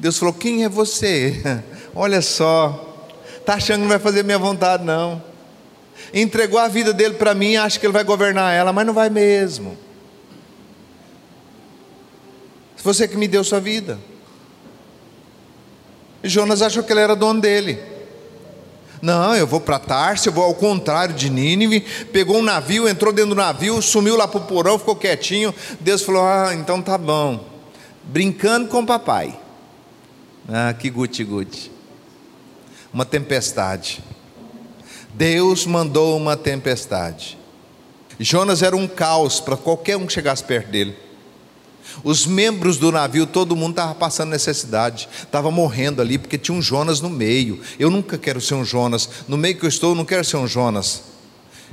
Deus 0.00 0.18
falou: 0.18 0.34
Quem 0.34 0.64
é 0.64 0.68
você? 0.68 1.40
Olha 1.94 2.20
só, 2.20 2.98
Está 3.38 3.54
achando 3.54 3.76
que 3.76 3.82
não 3.82 3.90
vai 3.90 4.00
fazer 4.00 4.24
minha 4.24 4.40
vontade, 4.40 4.82
não. 4.82 5.22
Entregou 6.12 6.58
a 6.58 6.66
vida 6.66 6.92
dele 6.92 7.14
para 7.14 7.32
mim, 7.32 7.54
acha 7.54 7.78
que 7.78 7.86
ele 7.86 7.92
vai 7.92 8.02
governar 8.02 8.52
ela, 8.52 8.72
mas 8.72 8.84
não 8.84 8.92
vai 8.92 9.08
mesmo. 9.08 9.85
Você 12.86 13.06
que 13.06 13.16
me 13.16 13.28
deu 13.28 13.42
sua 13.44 13.60
vida. 13.60 13.98
E 16.22 16.28
Jonas 16.28 16.62
achou 16.62 16.82
que 16.82 16.92
ele 16.92 17.00
era 17.00 17.14
dono 17.14 17.40
dele. 17.40 17.78
Não, 19.02 19.34
eu 19.36 19.46
vou 19.46 19.60
para 19.60 19.78
Tarso, 19.78 20.28
eu 20.28 20.32
vou 20.32 20.44
ao 20.44 20.54
contrário 20.54 21.14
de 21.14 21.28
Nínive. 21.28 21.80
Pegou 22.12 22.38
um 22.38 22.42
navio, 22.42 22.88
entrou 22.88 23.12
dentro 23.12 23.30
do 23.30 23.36
navio, 23.36 23.82
sumiu 23.82 24.16
lá 24.16 24.26
para 24.26 24.40
o 24.40 24.44
porão, 24.44 24.78
ficou 24.78 24.96
quietinho. 24.96 25.54
Deus 25.80 26.02
falou: 26.02 26.22
Ah, 26.24 26.54
então 26.54 26.80
tá 26.80 26.96
bom. 26.96 27.44
Brincando 28.04 28.68
com 28.68 28.80
o 28.80 28.86
papai. 28.86 29.38
Ah, 30.48 30.72
que 30.72 30.88
guti-guti 30.88 31.76
uma 32.96 33.04
tempestade. 33.04 34.02
Deus 35.12 35.66
mandou 35.66 36.16
uma 36.16 36.34
tempestade. 36.34 37.36
Jonas 38.18 38.62
era 38.62 38.74
um 38.74 38.88
caos 38.88 39.38
para 39.38 39.54
qualquer 39.54 39.98
um 39.98 40.06
que 40.06 40.14
chegasse 40.14 40.42
perto 40.42 40.70
dele. 40.70 40.96
Os 42.04 42.26
membros 42.26 42.76
do 42.76 42.92
navio, 42.92 43.26
todo 43.26 43.56
mundo 43.56 43.70
estava 43.70 43.94
passando 43.94 44.30
necessidade, 44.30 45.08
estava 45.22 45.50
morrendo 45.50 46.00
ali, 46.00 46.18
porque 46.18 46.38
tinha 46.38 46.56
um 46.56 46.62
Jonas 46.62 47.00
no 47.00 47.10
meio. 47.10 47.60
Eu 47.78 47.90
nunca 47.90 48.18
quero 48.18 48.40
ser 48.40 48.54
um 48.54 48.64
Jonas. 48.64 49.08
No 49.26 49.36
meio 49.36 49.56
que 49.56 49.64
eu 49.64 49.68
estou, 49.68 49.90
eu 49.90 49.96
não 49.96 50.04
quero 50.04 50.24
ser 50.24 50.36
um 50.36 50.46
Jonas. 50.46 51.02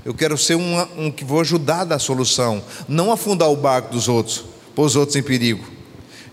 Eu 0.03 0.13
quero 0.13 0.37
ser 0.37 0.55
um, 0.55 1.11
que 1.11 1.23
vou 1.23 1.39
ajudar 1.39 1.85
da 1.85 1.97
solução, 1.97 2.61
não 2.87 3.11
afundar 3.11 3.49
o 3.49 3.55
barco 3.55 3.93
dos 3.93 4.09
outros, 4.09 4.43
pôr 4.75 4.85
os 4.85 4.95
outros 4.95 5.15
em 5.15 5.23
perigo. 5.23 5.65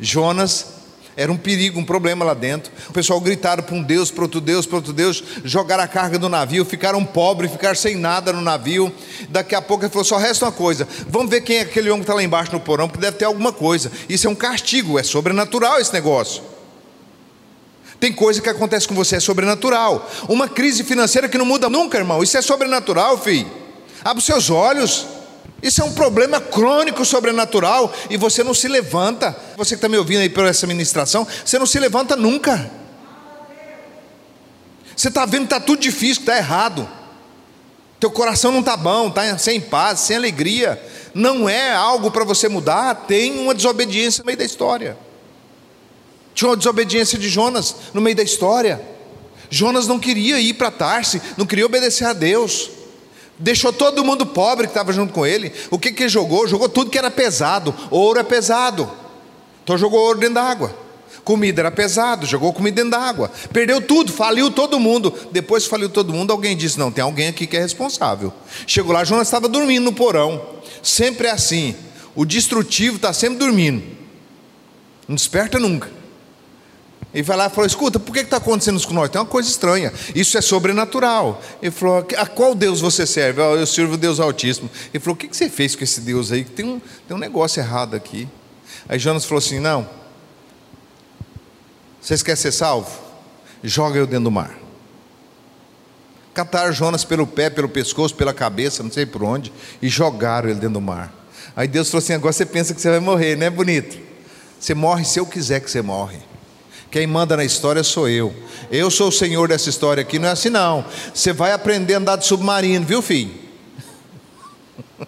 Jonas 0.01 0.80
era 1.21 1.31
um 1.31 1.37
perigo, 1.37 1.79
um 1.79 1.85
problema 1.85 2.25
lá 2.25 2.33
dentro. 2.33 2.73
O 2.89 2.95
pessoal 2.95 3.21
gritaram 3.21 3.63
para 3.63 3.75
um 3.75 3.83
Deus, 3.83 4.11
para 4.11 4.25
outro 4.25 4.41
Deus, 4.41 4.65
para 4.65 4.77
outro 4.77 4.91
Deus, 4.91 5.23
jogaram 5.45 5.85
a 5.85 5.87
carga 5.87 6.19
do 6.19 6.31
navio, 6.31 6.65
ficaram 6.65 7.05
pobres, 7.05 7.53
ficaram 7.53 7.75
sem 7.75 7.95
nada 7.95 8.33
no 8.33 8.41
navio. 8.41 8.91
Daqui 9.29 9.55
a 9.55 9.61
pouco 9.61 9.85
ele 9.85 9.91
falou: 9.91 10.03
só 10.03 10.17
resta 10.17 10.47
uma 10.47 10.53
coisa, 10.53 10.89
vamos 11.07 11.29
ver 11.29 11.43
quem 11.43 11.59
é 11.59 11.61
aquele 11.61 11.91
homem 11.91 12.01
que 12.01 12.05
está 12.05 12.15
lá 12.15 12.23
embaixo 12.23 12.51
no 12.53 12.59
porão, 12.59 12.89
porque 12.89 13.03
deve 13.03 13.19
ter 13.19 13.27
alguma 13.27 13.53
coisa. 13.53 13.93
Isso 14.09 14.27
é 14.27 14.31
um 14.31 14.35
castigo, 14.35 14.99
é 14.99 15.03
sobrenatural 15.03 15.79
esse 15.79 15.93
negócio. 15.93 16.43
Tem 18.01 18.11
coisa 18.11 18.41
que 18.41 18.49
acontece 18.49 18.89
com 18.89 18.95
você, 18.95 19.17
é 19.17 19.21
sobrenatural. 19.21 20.11
Uma 20.27 20.49
crise 20.49 20.83
financeira 20.85 21.29
que 21.29 21.37
não 21.37 21.45
muda 21.45 21.69
nunca, 21.69 21.99
irmão. 21.99 22.23
Isso 22.23 22.39
é 22.39 22.41
sobrenatural, 22.41 23.19
filho. 23.19 23.47
Abre 24.03 24.21
os 24.21 24.25
seus 24.25 24.49
olhos. 24.49 25.07
Isso 25.63 25.83
é 25.83 25.85
um 25.85 25.93
problema 25.93 26.41
crônico 26.41 27.05
sobrenatural 27.05 27.93
e 28.09 28.17
você 28.17 28.43
não 28.43 28.55
se 28.55 28.67
levanta. 28.67 29.37
Você 29.57 29.71
que 29.71 29.79
está 29.79 29.89
me 29.89 29.99
ouvindo 29.99 30.21
aí 30.21 30.29
por 30.29 30.45
essa 30.47 30.67
ministração, 30.67 31.27
você 31.45 31.59
não 31.59 31.67
se 31.67 31.79
levanta 31.79 32.17
nunca. 32.17 32.71
Você 34.97 35.09
está 35.09 35.25
vendo 35.27 35.49
que 35.49 35.55
está 35.55 35.61
tudo 35.61 35.81
difícil, 35.81 36.23
está 36.23 36.37
errado. 36.37 36.89
Teu 37.99 38.11
coração 38.11 38.51
não 38.51 38.61
está 38.61 38.77
bom, 38.77 39.09
está 39.09 39.37
sem 39.37 39.61
paz, 39.61 40.01
sem 40.01 40.17
alegria. 40.17 40.83
Não 41.13 41.49
é 41.49 41.75
algo 41.75 42.11
para 42.11 42.25
você 42.25 42.49
mudar. 42.49 42.95
Tem 43.07 43.39
uma 43.39 43.55
desobediência 43.55 44.23
no 44.23 44.27
meio 44.27 44.39
da 44.39 44.45
história. 44.45 44.97
Tinha 46.35 46.49
uma 46.49 46.57
desobediência 46.57 47.19
de 47.19 47.29
Jonas 47.29 47.77
no 47.93 48.01
meio 48.01 48.17
da 48.17 48.23
história. 48.23 48.81
Jonas 49.51 49.87
não 49.87 49.99
queria 49.99 50.41
ir 50.41 50.55
para 50.55 50.71
Tarse, 50.71 51.21
não 51.37 51.45
queria 51.45 51.67
obedecer 51.67 52.05
a 52.05 52.13
Deus. 52.13 52.71
Deixou 53.41 53.73
todo 53.73 54.05
mundo 54.05 54.27
pobre 54.27 54.67
que 54.67 54.71
estava 54.71 54.93
junto 54.93 55.15
com 55.15 55.27
ele. 55.27 55.51
O 55.71 55.79
que, 55.79 55.91
que 55.93 56.03
ele 56.03 56.11
jogou? 56.11 56.47
Jogou 56.47 56.69
tudo 56.69 56.91
que 56.91 56.99
era 56.99 57.11
pesado. 57.11 57.75
Ouro 57.91 58.21
é 58.21 58.23
pesado. 58.23 58.89
Então 59.65 59.79
jogou 59.79 59.99
ouro 59.99 60.19
dentro 60.19 60.35
da 60.35 60.43
água. 60.43 60.77
Comida 61.25 61.63
era 61.63 61.71
pesado, 61.71 62.27
jogou 62.27 62.53
comida 62.53 62.77
dentro 62.77 62.91
da 62.91 62.99
água. 62.99 63.31
Perdeu 63.53 63.81
tudo, 63.81 64.13
faliu 64.13 64.51
todo 64.51 64.79
mundo. 64.79 65.13
Depois 65.33 65.65
faliu 65.67 65.89
todo 65.89 66.13
mundo, 66.13 66.33
alguém 66.33 66.55
disse: 66.55 66.79
Não, 66.79 66.93
tem 66.93 67.03
alguém 67.03 67.29
aqui 67.29 67.47
que 67.47 67.57
é 67.57 67.61
responsável. 67.61 68.33
Chegou 68.67 68.93
lá, 68.93 69.05
Jonas 69.05 69.29
estava 69.29 69.49
dormindo 69.49 69.85
no 69.85 69.93
porão. 69.93 70.45
Sempre 70.83 71.29
é 71.29 71.31
assim. 71.31 71.75
O 72.15 72.27
destrutivo 72.27 72.97
está 72.97 73.13
sempre 73.13 73.39
dormindo. 73.39 73.83
Não 75.09 75.15
desperta 75.15 75.59
nunca. 75.59 76.00
Ele 77.13 77.23
vai 77.23 77.37
lá 77.37 77.47
e 77.47 77.51
falou: 77.51 77.67
Escuta, 77.67 77.99
por 77.99 78.13
que 78.13 78.21
está 78.21 78.37
acontecendo 78.37 78.77
isso 78.77 78.87
com 78.87 78.95
nós? 78.95 79.11
Tem 79.11 79.21
uma 79.21 79.27
coisa 79.27 79.49
estranha. 79.49 79.93
Isso 80.15 80.39
é 80.39 80.41
sobrenatural. 80.41 81.43
Ele 81.61 81.71
falou: 81.71 82.07
A 82.17 82.27
qual 82.27 82.55
Deus 82.55 82.81
você 82.81 83.07
serve? 83.07 83.41
Eu 83.41 83.67
sirvo 83.67 83.95
o 83.95 83.97
Deus 83.97 84.21
Altíssimo. 84.21 84.71
Ele 84.95 85.03
falou: 85.03 85.15
O 85.15 85.19
que 85.19 85.29
você 85.29 85.51
fez 85.51 85.75
com 85.75 85.83
esse 85.83 86.01
Deus 86.01 86.31
aí? 86.31 86.45
Tem 86.45 86.65
um, 86.65 86.81
tem 87.09 87.17
um 87.17 87.21
negócio 87.21 87.61
errado 87.61 87.95
aqui. 87.97 88.29
Aí 88.89 88.99
Jonas 88.99 89.25
falou 89.25 89.39
assim: 89.39 89.59
Não. 89.59 89.89
Vocês 92.01 92.23
querem 92.23 92.41
ser 92.41 92.53
salvos? 92.53 92.93
Joga 93.63 93.99
eu 93.99 94.07
dentro 94.07 94.25
do 94.25 94.31
mar. 94.31 94.57
Cataram 96.33 96.73
Jonas 96.73 97.05
pelo 97.05 97.27
pé, 97.27 97.51
pelo 97.51 97.69
pescoço, 97.69 98.15
pela 98.15 98.33
cabeça, 98.33 98.83
não 98.83 98.91
sei 98.91 99.05
por 99.05 99.23
onde, 99.25 99.53
e 99.83 99.89
jogaram 99.89 100.49
ele 100.49 100.61
dentro 100.61 100.75
do 100.75 100.81
mar. 100.81 101.13
Aí 101.57 101.67
Deus 101.67 101.91
falou 101.91 102.03
assim: 102.03 102.13
Agora 102.13 102.33
você 102.33 102.47
pensa 102.47 102.73
que 102.73 102.81
você 102.81 102.89
vai 102.89 103.01
morrer, 103.01 103.35
não 103.35 103.47
é 103.47 103.51
bonito? 103.51 103.99
Você 104.61 104.75
morre 104.75 105.05
se 105.05 105.19
eu 105.19 105.27
quiser 105.27 105.61
que 105.61 105.69
você 105.69 105.83
morre. 105.83 106.30
Quem 106.91 107.07
manda 107.07 107.37
na 107.37 107.45
história 107.45 107.85
sou 107.85 108.09
eu. 108.09 108.35
Eu 108.71 108.91
sou 108.91 109.09
o 109.09 109.13
senhor 109.13 109.49
dessa 109.49 109.71
história 109.71 110.01
aqui, 110.01 110.19
não 110.19 110.29
é 110.29 110.33
assim 110.33 110.51
não. 110.51 110.85
Você 111.15 111.33
vai 111.33 111.53
aprender 111.53 111.95
a 111.95 111.99
andar 111.99 112.17
de 112.17 112.27
submarino, 112.27 112.85
viu, 112.85 113.01
filho? 113.01 113.33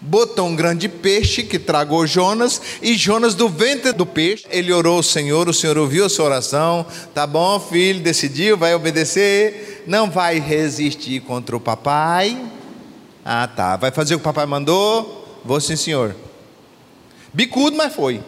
Botou 0.00 0.48
um 0.48 0.56
grande 0.56 0.88
peixe 0.88 1.44
que 1.44 1.60
tragou 1.60 2.06
Jonas, 2.06 2.60
e 2.82 2.94
Jonas, 2.94 3.36
do 3.36 3.48
ventre 3.48 3.92
do 3.92 4.04
peixe, 4.04 4.46
ele 4.50 4.72
orou 4.72 4.96
ao 4.96 5.02
Senhor, 5.02 5.48
o 5.48 5.54
Senhor 5.54 5.78
ouviu 5.78 6.04
a 6.04 6.08
sua 6.08 6.24
oração. 6.24 6.84
Tá 7.14 7.24
bom, 7.24 7.60
filho, 7.60 8.00
decidiu, 8.00 8.56
vai 8.56 8.74
obedecer, 8.74 9.84
não 9.86 10.10
vai 10.10 10.40
resistir 10.40 11.20
contra 11.20 11.56
o 11.56 11.60
papai. 11.60 12.36
Ah, 13.24 13.46
tá, 13.46 13.76
vai 13.76 13.92
fazer 13.92 14.14
o 14.14 14.18
que 14.18 14.22
o 14.22 14.24
papai 14.24 14.46
mandou? 14.46 15.40
Vou 15.44 15.60
sim, 15.60 15.76
senhor. 15.76 16.16
Bicudo, 17.32 17.76
mas 17.76 17.94
foi. 17.94 18.20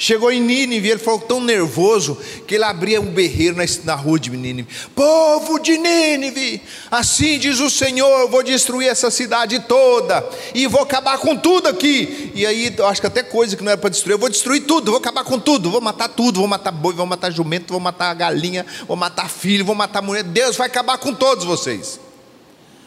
Chegou 0.00 0.30
em 0.30 0.40
Nínive, 0.40 0.90
ele 0.90 1.00
falou 1.00 1.18
tão 1.18 1.40
nervoso 1.40 2.16
que 2.46 2.54
ele 2.54 2.62
abria 2.62 3.00
um 3.00 3.10
berreiro 3.10 3.56
na, 3.56 3.64
na 3.82 3.96
rua 3.96 4.16
de 4.16 4.30
Nínive. 4.30 4.68
Povo 4.94 5.58
de 5.58 5.76
Nínive, 5.76 6.62
assim 6.88 7.36
diz 7.36 7.58
o 7.58 7.68
Senhor: 7.68 8.20
eu 8.20 8.28
vou 8.28 8.44
destruir 8.44 8.86
essa 8.86 9.10
cidade 9.10 9.58
toda 9.58 10.24
e 10.54 10.68
vou 10.68 10.82
acabar 10.82 11.18
com 11.18 11.36
tudo 11.36 11.66
aqui. 11.66 12.30
E 12.32 12.46
aí, 12.46 12.72
eu 12.78 12.86
acho 12.86 13.00
que 13.00 13.08
até 13.08 13.24
coisa 13.24 13.56
que 13.56 13.64
não 13.64 13.72
era 13.72 13.80
para 13.80 13.90
destruir, 13.90 14.12
eu 14.12 14.20
vou 14.20 14.28
destruir 14.28 14.64
tudo, 14.66 14.92
vou 14.92 15.00
acabar 15.00 15.24
com 15.24 15.36
tudo, 15.36 15.68
vou 15.68 15.80
matar 15.80 16.08
tudo, 16.08 16.38
vou 16.38 16.48
matar 16.48 16.70
boi, 16.70 16.94
vou 16.94 17.04
matar 17.04 17.32
jumento, 17.32 17.72
vou 17.72 17.80
matar 17.80 18.14
galinha, 18.14 18.64
vou 18.86 18.96
matar 18.96 19.28
filho, 19.28 19.64
vou 19.64 19.74
matar 19.74 20.00
mulher. 20.00 20.22
Deus 20.22 20.56
vai 20.56 20.68
acabar 20.68 20.98
com 20.98 21.12
todos 21.12 21.44
vocês. 21.44 21.98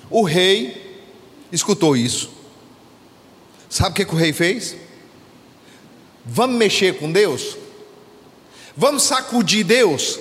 O 0.10 0.24
rei 0.24 1.02
escutou 1.52 1.97
isso. 1.97 2.32
Sabe 3.69 3.89
o 3.89 3.93
que, 3.95 4.06
que 4.06 4.13
o 4.13 4.17
rei 4.17 4.32
fez? 4.32 4.78
Vamos 6.25 6.55
mexer 6.55 6.97
com 6.97 7.12
Deus? 7.12 7.57
Vamos 8.75 9.03
sacudir 9.03 9.63
Deus? 9.63 10.19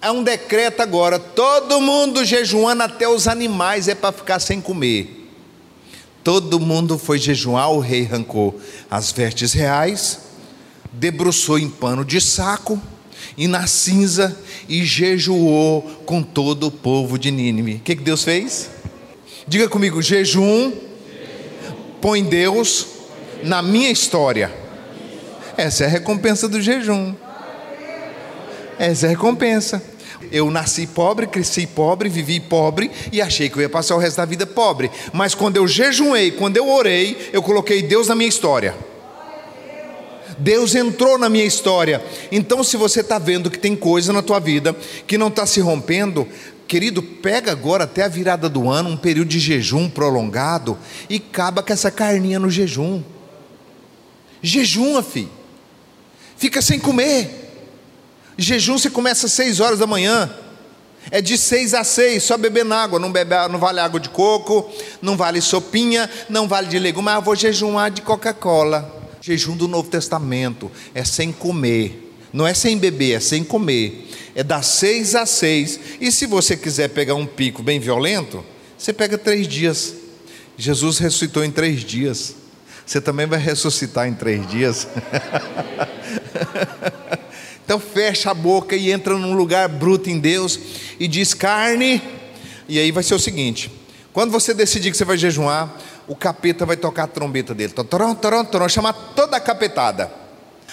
É 0.00 0.10
um 0.10 0.22
decreto 0.22 0.80
agora, 0.80 1.18
todo 1.18 1.80
mundo 1.80 2.24
jejuando, 2.24 2.82
até 2.82 3.08
os 3.08 3.28
animais 3.28 3.86
é 3.86 3.94
para 3.94 4.10
ficar 4.10 4.40
sem 4.40 4.60
comer. 4.60 5.30
Todo 6.24 6.58
mundo 6.58 6.98
foi 6.98 7.18
jejuar, 7.18 7.70
o 7.70 7.78
rei 7.78 8.04
arrancou 8.04 8.60
as 8.90 9.12
vestes 9.12 9.52
reais, 9.52 10.20
debruçou 10.92 11.58
em 11.58 11.68
pano 11.68 12.04
de 12.04 12.20
saco 12.20 12.80
e 13.36 13.46
na 13.46 13.66
cinza 13.66 14.36
e 14.68 14.84
jejuou 14.84 15.82
com 16.04 16.22
todo 16.22 16.66
o 16.66 16.70
povo 16.70 17.18
de 17.18 17.30
Nínive. 17.30 17.74
O 17.74 17.80
que, 17.80 17.96
que 17.96 18.02
Deus 18.02 18.24
fez? 18.24 18.70
Diga 19.46 19.68
comigo: 19.68 20.02
jejum 20.02 20.72
põe 22.00 22.24
Deus 22.24 22.86
na 23.42 23.62
minha 23.62 23.90
história. 23.90 24.52
Essa 25.56 25.84
é 25.84 25.86
a 25.86 25.90
recompensa 25.90 26.48
do 26.48 26.60
jejum. 26.60 27.14
Essa 28.78 29.06
é 29.06 29.08
a 29.08 29.10
recompensa. 29.10 29.82
Eu 30.30 30.50
nasci 30.50 30.86
pobre, 30.86 31.26
cresci 31.26 31.66
pobre, 31.66 32.08
vivi 32.08 32.40
pobre 32.40 32.90
e 33.12 33.20
achei 33.20 33.50
que 33.50 33.56
eu 33.56 33.62
ia 33.62 33.68
passar 33.68 33.94
o 33.94 33.98
resto 33.98 34.16
da 34.16 34.24
vida 34.24 34.46
pobre. 34.46 34.90
Mas 35.12 35.34
quando 35.34 35.56
eu 35.56 35.68
jejuei, 35.68 36.30
quando 36.30 36.56
eu 36.56 36.68
orei, 36.68 37.30
eu 37.32 37.42
coloquei 37.42 37.82
Deus 37.82 38.08
na 38.08 38.14
minha 38.14 38.28
história. 38.28 38.74
Deus 40.38 40.74
entrou 40.74 41.18
na 41.18 41.28
minha 41.28 41.44
história. 41.44 42.02
Então, 42.30 42.64
se 42.64 42.76
você 42.76 43.00
está 43.00 43.18
vendo 43.18 43.50
que 43.50 43.58
tem 43.58 43.76
coisa 43.76 44.12
na 44.12 44.22
tua 44.22 44.40
vida 44.40 44.74
que 45.06 45.18
não 45.18 45.28
está 45.28 45.44
se 45.44 45.60
rompendo, 45.60 46.26
querido, 46.66 47.02
pega 47.02 47.52
agora 47.52 47.84
até 47.84 48.02
a 48.02 48.08
virada 48.08 48.48
do 48.48 48.70
ano, 48.70 48.88
um 48.88 48.96
período 48.96 49.28
de 49.28 49.38
jejum 49.38 49.88
prolongado 49.90 50.78
e 51.10 51.16
acaba 51.16 51.62
com 51.62 51.72
essa 51.72 51.90
carninha 51.90 52.38
no 52.38 52.50
jejum. 52.50 53.02
Jejuma, 54.42 55.02
filho. 55.02 55.30
Fica 56.36 56.60
sem 56.60 56.78
comer. 56.78 57.30
Jejum 58.36 58.76
você 58.76 58.90
começa 58.90 59.26
às 59.26 59.32
seis 59.32 59.60
horas 59.60 59.78
da 59.78 59.86
manhã. 59.86 60.30
É 61.10 61.20
de 61.20 61.36
seis 61.36 61.74
a 61.74 61.84
seis, 61.84 62.22
só 62.22 62.36
bebendo 62.36 62.74
água. 62.74 62.98
Não, 62.98 63.10
bebe, 63.10 63.34
não 63.50 63.58
vale 63.58 63.80
água 63.80 63.98
de 63.98 64.08
coco, 64.08 64.70
não 65.00 65.16
vale 65.16 65.40
sopinha, 65.40 66.08
não 66.28 66.46
vale 66.48 66.68
de 66.68 66.78
legumes. 66.78 67.04
Mas 67.04 67.14
eu 67.16 67.22
vou 67.22 67.36
jejumar 67.36 67.90
de 67.90 68.02
Coca-Cola. 68.02 69.00
Jejum 69.20 69.56
do 69.56 69.68
Novo 69.68 69.88
Testamento 69.88 70.70
é 70.94 71.04
sem 71.04 71.30
comer. 71.30 72.12
Não 72.32 72.46
é 72.46 72.54
sem 72.54 72.78
beber, 72.78 73.16
é 73.16 73.20
sem 73.20 73.44
comer. 73.44 74.08
É 74.34 74.42
das 74.42 74.66
seis 74.66 75.14
a 75.14 75.26
seis. 75.26 75.78
E 76.00 76.10
se 76.10 76.26
você 76.26 76.56
quiser 76.56 76.88
pegar 76.88 77.14
um 77.14 77.26
pico 77.26 77.62
bem 77.62 77.78
violento, 77.78 78.44
você 78.76 78.92
pega 78.92 79.18
três 79.18 79.46
dias. 79.46 79.94
Jesus 80.56 80.98
ressuscitou 80.98 81.44
em 81.44 81.50
três 81.50 81.82
dias. 81.82 82.41
Você 82.84 83.00
também 83.00 83.26
vai 83.26 83.38
ressuscitar 83.38 84.08
em 84.08 84.14
três 84.14 84.46
dias. 84.48 84.88
então 87.64 87.78
fecha 87.78 88.30
a 88.30 88.34
boca 88.34 88.76
e 88.76 88.90
entra 88.90 89.16
num 89.16 89.34
lugar 89.34 89.68
bruto 89.68 90.10
em 90.10 90.18
Deus 90.18 90.58
e 90.98 91.06
diz 91.08 91.34
carne. 91.34 92.02
E 92.68 92.78
aí 92.78 92.90
vai 92.90 93.02
ser 93.02 93.14
o 93.14 93.18
seguinte: 93.18 93.70
quando 94.12 94.30
você 94.30 94.52
decidir 94.52 94.90
que 94.90 94.96
você 94.96 95.04
vai 95.04 95.16
jejuar, 95.16 95.74
o 96.06 96.14
capeta 96.14 96.66
vai 96.66 96.76
tocar 96.76 97.04
a 97.04 97.06
trombeta 97.06 97.54
dele. 97.54 97.72
Toron, 97.72 98.14
toron, 98.14 98.44
toron, 98.44 98.68
chamar 98.68 98.92
toda 98.92 99.36
a 99.36 99.40
capetada. 99.40 100.21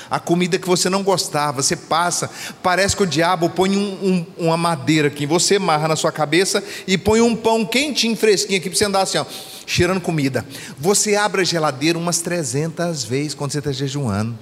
A 0.10 0.20
comida 0.20 0.58
que 0.58 0.68
você 0.68 0.90
não 0.90 1.04
gostava, 1.04 1.62
você 1.62 1.76
passa, 1.76 2.30
parece 2.62 2.96
que 2.96 3.04
o 3.04 3.08
diabo 3.08 3.50
põe 3.50 3.76
um, 3.76 4.26
um, 4.38 4.46
uma 4.46 4.58
madeira 4.58 5.08
aqui, 5.08 5.26
você 5.26 5.56
amarra 5.56 5.88
na 5.88 5.96
sua 5.96 6.12
cabeça 6.12 6.64
e 6.88 6.98
põe 6.98 7.22
um 7.22 7.36
pão 7.36 7.66
quentinho, 7.66 8.16
fresquinho 8.16 8.60
aqui 8.60 8.70
para 8.70 8.78
você 8.78 8.86
andar 8.86 9.02
assim, 9.02 9.18
ó 9.18 9.26
cheirando 9.70 10.02
comida. 10.02 10.44
Você 10.80 11.16
abre 11.16 11.42
a 11.42 11.44
geladeira 11.44 11.98
umas 11.98 12.22
300 12.22 13.04
vezes 13.04 13.36
quando 13.36 13.52
você 13.52 13.60
está 13.60 13.72
jejuando. 13.72 14.38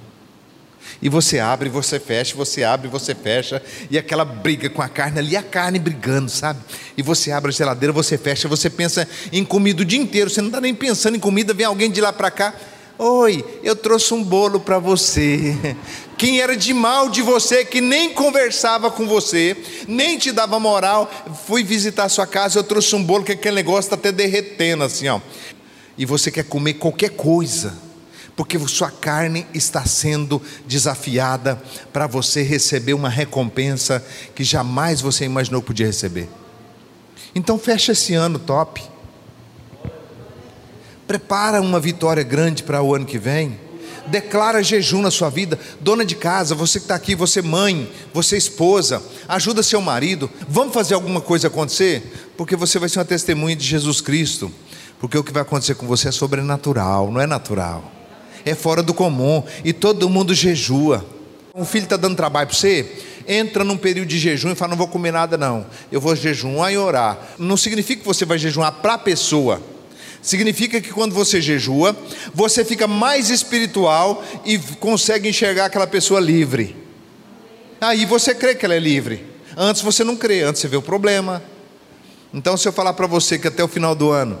E 1.02 1.08
você 1.08 1.38
abre, 1.38 1.68
você 1.68 2.00
fecha, 2.00 2.34
você 2.34 2.64
abre, 2.64 2.88
você 2.88 3.14
fecha, 3.14 3.62
e 3.90 3.98
aquela 3.98 4.24
briga 4.24 4.70
com 4.70 4.80
a 4.80 4.88
carne 4.88 5.18
ali, 5.18 5.36
a 5.36 5.42
carne 5.42 5.78
brigando, 5.78 6.30
sabe? 6.30 6.60
E 6.96 7.02
você 7.02 7.30
abre 7.30 7.50
a 7.50 7.52
geladeira, 7.52 7.92
você 7.92 8.16
fecha, 8.16 8.48
você 8.48 8.70
pensa 8.70 9.06
em 9.30 9.44
comida 9.44 9.82
o 9.82 9.84
dia 9.84 10.00
inteiro, 10.00 10.30
você 10.30 10.40
não 10.40 10.48
está 10.48 10.60
nem 10.60 10.74
pensando 10.74 11.16
em 11.16 11.20
comida, 11.20 11.52
vem 11.52 11.66
alguém 11.66 11.90
de 11.90 12.00
lá 12.00 12.12
para 12.12 12.30
cá, 12.30 12.54
Oi, 13.00 13.44
eu 13.62 13.76
trouxe 13.76 14.12
um 14.12 14.24
bolo 14.24 14.58
para 14.58 14.80
você. 14.80 15.56
Quem 16.18 16.40
era 16.40 16.56
de 16.56 16.74
mal 16.74 17.08
de 17.08 17.22
você, 17.22 17.64
que 17.64 17.80
nem 17.80 18.12
conversava 18.12 18.90
com 18.90 19.06
você, 19.06 19.56
nem 19.86 20.18
te 20.18 20.32
dava 20.32 20.58
moral, 20.58 21.08
fui 21.46 21.62
visitar 21.62 22.04
a 22.04 22.08
sua 22.08 22.26
casa, 22.26 22.58
eu 22.58 22.64
trouxe 22.64 22.96
um 22.96 23.04
bolo 23.04 23.22
que 23.22 23.30
aquele 23.30 23.54
negócio 23.54 23.86
está 23.86 23.94
até 23.94 24.10
derretendo 24.10 24.82
assim, 24.82 25.06
ó. 25.06 25.20
E 25.96 26.04
você 26.04 26.28
quer 26.28 26.42
comer 26.42 26.74
qualquer 26.74 27.10
coisa, 27.10 27.78
porque 28.34 28.58
sua 28.66 28.90
carne 28.90 29.46
está 29.54 29.84
sendo 29.86 30.42
desafiada 30.66 31.62
para 31.92 32.08
você 32.08 32.42
receber 32.42 32.94
uma 32.94 33.08
recompensa 33.08 34.04
que 34.34 34.42
jamais 34.42 35.00
você 35.00 35.24
imaginou 35.24 35.62
podia 35.62 35.86
receber. 35.86 36.28
Então 37.32 37.56
fecha 37.60 37.92
esse 37.92 38.14
ano 38.14 38.40
top. 38.40 38.82
Prepara 41.08 41.62
uma 41.62 41.80
vitória 41.80 42.22
grande 42.22 42.62
para 42.62 42.82
o 42.82 42.94
ano 42.94 43.06
que 43.06 43.18
vem. 43.18 43.58
Declara 44.08 44.62
jejum 44.62 45.00
na 45.00 45.10
sua 45.10 45.30
vida. 45.30 45.58
Dona 45.80 46.04
de 46.04 46.14
casa, 46.14 46.54
você 46.54 46.78
que 46.78 46.84
está 46.84 46.94
aqui, 46.94 47.14
você 47.14 47.40
mãe, 47.40 47.90
você 48.12 48.36
esposa, 48.36 49.02
ajuda 49.26 49.62
seu 49.62 49.80
marido. 49.80 50.30
Vamos 50.46 50.74
fazer 50.74 50.92
alguma 50.92 51.22
coisa 51.22 51.48
acontecer? 51.48 52.30
Porque 52.36 52.54
você 52.54 52.78
vai 52.78 52.90
ser 52.90 52.98
uma 52.98 53.06
testemunha 53.06 53.56
de 53.56 53.64
Jesus 53.64 54.02
Cristo. 54.02 54.52
Porque 55.00 55.16
o 55.16 55.24
que 55.24 55.32
vai 55.32 55.40
acontecer 55.40 55.76
com 55.76 55.86
você 55.86 56.08
é 56.08 56.12
sobrenatural, 56.12 57.10
não 57.10 57.22
é 57.22 57.26
natural. 57.26 57.90
É 58.44 58.54
fora 58.54 58.82
do 58.82 58.92
comum. 58.92 59.42
E 59.64 59.72
todo 59.72 60.10
mundo 60.10 60.34
jejua. 60.34 61.06
Um 61.54 61.64
filho 61.64 61.84
está 61.84 61.96
dando 61.96 62.16
trabalho 62.16 62.48
para 62.48 62.56
você, 62.56 62.86
entra 63.26 63.64
num 63.64 63.78
período 63.78 64.08
de 64.08 64.18
jejum 64.18 64.50
e 64.50 64.54
fala: 64.54 64.70
Não 64.70 64.76
vou 64.76 64.88
comer 64.88 65.10
nada, 65.10 65.38
não. 65.38 65.64
Eu 65.90 66.02
vou 66.02 66.14
jejuar 66.14 66.70
e 66.70 66.76
orar. 66.76 67.18
Não 67.38 67.56
significa 67.56 68.02
que 68.02 68.06
você 68.06 68.26
vai 68.26 68.36
jejuar 68.36 68.72
para 68.72 68.94
a 68.94 68.98
pessoa 68.98 69.60
Significa 70.20 70.80
que 70.80 70.90
quando 70.90 71.14
você 71.14 71.40
jejua, 71.40 71.96
você 72.34 72.64
fica 72.64 72.86
mais 72.86 73.30
espiritual 73.30 74.24
e 74.44 74.58
consegue 74.58 75.28
enxergar 75.28 75.66
aquela 75.66 75.86
pessoa 75.86 76.20
livre. 76.20 76.76
Aí 77.80 78.04
você 78.04 78.34
crê 78.34 78.54
que 78.54 78.64
ela 78.64 78.74
é 78.74 78.80
livre. 78.80 79.24
Antes 79.56 79.82
você 79.82 80.02
não 80.02 80.16
crê, 80.16 80.42
antes 80.42 80.60
você 80.60 80.68
vê 80.68 80.76
o 80.76 80.82
problema. 80.82 81.42
Então, 82.34 82.56
se 82.56 82.68
eu 82.68 82.72
falar 82.72 82.92
para 82.92 83.06
você 83.06 83.38
que 83.38 83.48
até 83.48 83.62
o 83.62 83.68
final 83.68 83.94
do 83.94 84.10
ano, 84.10 84.38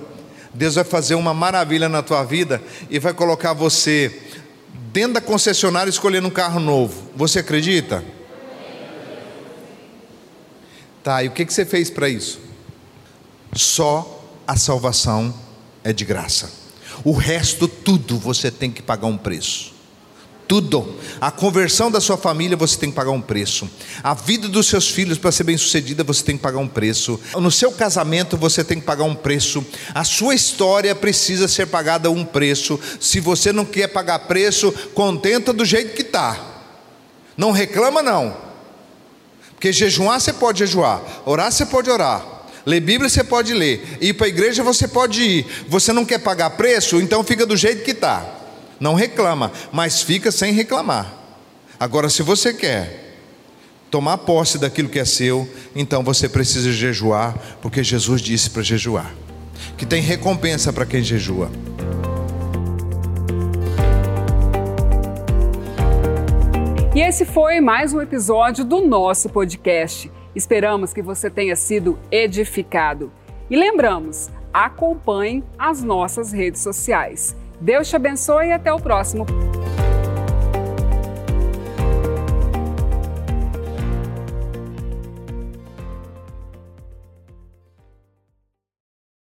Deus 0.52 0.74
vai 0.74 0.84
fazer 0.84 1.14
uma 1.14 1.32
maravilha 1.32 1.88
na 1.88 2.02
tua 2.02 2.24
vida 2.24 2.60
e 2.90 2.98
vai 2.98 3.14
colocar 3.14 3.52
você 3.52 4.22
dentro 4.92 5.14
da 5.14 5.20
concessionária 5.20 5.88
escolhendo 5.88 6.28
um 6.28 6.30
carro 6.30 6.58
novo. 6.60 7.10
Você 7.14 7.38
acredita? 7.38 8.04
Tá, 11.02 11.22
e 11.22 11.28
o 11.28 11.30
que, 11.30 11.44
que 11.46 11.52
você 11.52 11.64
fez 11.64 11.88
para 11.88 12.08
isso? 12.08 12.40
Só 13.54 14.24
a 14.46 14.56
salvação 14.56 15.32
é 15.84 15.92
de 15.92 16.04
graça. 16.04 16.50
O 17.04 17.12
resto, 17.12 17.68
tudo, 17.68 18.18
você 18.18 18.50
tem 18.50 18.70
que 18.70 18.82
pagar 18.82 19.06
um 19.06 19.16
preço. 19.16 19.78
Tudo. 20.48 20.96
A 21.20 21.30
conversão 21.30 21.90
da 21.90 22.00
sua 22.00 22.16
família 22.16 22.56
você 22.56 22.78
tem 22.78 22.88
que 22.88 22.96
pagar 22.96 23.10
um 23.10 23.20
preço. 23.20 23.68
A 24.02 24.14
vida 24.14 24.48
dos 24.48 24.66
seus 24.66 24.88
filhos 24.88 25.18
para 25.18 25.30
ser 25.30 25.44
bem 25.44 25.58
sucedida 25.58 26.02
você 26.02 26.24
tem 26.24 26.38
que 26.38 26.42
pagar 26.42 26.58
um 26.58 26.66
preço. 26.66 27.20
No 27.34 27.50
seu 27.50 27.70
casamento 27.70 28.34
você 28.34 28.64
tem 28.64 28.80
que 28.80 28.86
pagar 28.86 29.04
um 29.04 29.14
preço. 29.14 29.64
A 29.94 30.04
sua 30.04 30.34
história 30.34 30.94
precisa 30.94 31.46
ser 31.46 31.66
pagada 31.66 32.10
um 32.10 32.24
preço. 32.24 32.80
Se 32.98 33.20
você 33.20 33.52
não 33.52 33.66
quer 33.66 33.88
pagar 33.88 34.20
preço, 34.20 34.72
contenta 34.94 35.52
do 35.52 35.66
jeito 35.66 35.94
que 35.94 36.02
está. 36.02 36.38
Não 37.36 37.52
reclama 37.52 38.02
não. 38.02 38.34
Porque 39.50 39.70
jejuar 39.70 40.18
você 40.18 40.32
pode 40.32 40.60
jejuar, 40.60 41.02
orar 41.26 41.52
você 41.52 41.66
pode 41.66 41.90
orar. 41.90 42.37
Ler 42.68 42.80
Bíblia 42.80 43.08
você 43.08 43.24
pode 43.24 43.54
ler, 43.54 43.96
ir 43.98 44.12
para 44.12 44.26
a 44.26 44.28
igreja 44.28 44.62
você 44.62 44.86
pode 44.86 45.22
ir. 45.22 45.46
Você 45.68 45.90
não 45.90 46.04
quer 46.04 46.18
pagar 46.18 46.50
preço, 46.50 47.00
então 47.00 47.24
fica 47.24 47.46
do 47.46 47.56
jeito 47.56 47.82
que 47.82 47.92
está. 47.92 48.22
Não 48.78 48.92
reclama, 48.92 49.50
mas 49.72 50.02
fica 50.02 50.30
sem 50.30 50.52
reclamar. 50.52 51.10
Agora, 51.80 52.10
se 52.10 52.22
você 52.22 52.52
quer 52.52 53.14
tomar 53.90 54.18
posse 54.18 54.58
daquilo 54.58 54.90
que 54.90 54.98
é 54.98 55.06
seu, 55.06 55.48
então 55.74 56.02
você 56.02 56.28
precisa 56.28 56.70
jejuar, 56.70 57.38
porque 57.62 57.82
Jesus 57.82 58.20
disse 58.20 58.50
para 58.50 58.60
jejuar. 58.60 59.14
Que 59.78 59.86
tem 59.86 60.02
recompensa 60.02 60.70
para 60.70 60.84
quem 60.84 61.02
jejua. 61.02 61.50
E 66.94 67.00
esse 67.00 67.24
foi 67.24 67.62
mais 67.62 67.94
um 67.94 68.02
episódio 68.02 68.62
do 68.62 68.86
nosso 68.86 69.30
podcast. 69.30 70.12
Esperamos 70.34 70.92
que 70.92 71.02
você 71.02 71.30
tenha 71.30 71.56
sido 71.56 71.98
edificado. 72.10 73.10
E 73.50 73.56
lembramos, 73.56 74.30
acompanhe 74.52 75.42
as 75.58 75.82
nossas 75.82 76.32
redes 76.32 76.60
sociais. 76.60 77.36
Deus 77.60 77.88
te 77.88 77.96
abençoe 77.96 78.48
e 78.48 78.52
até 78.52 78.72
o 78.72 78.78
próximo. 78.78 79.26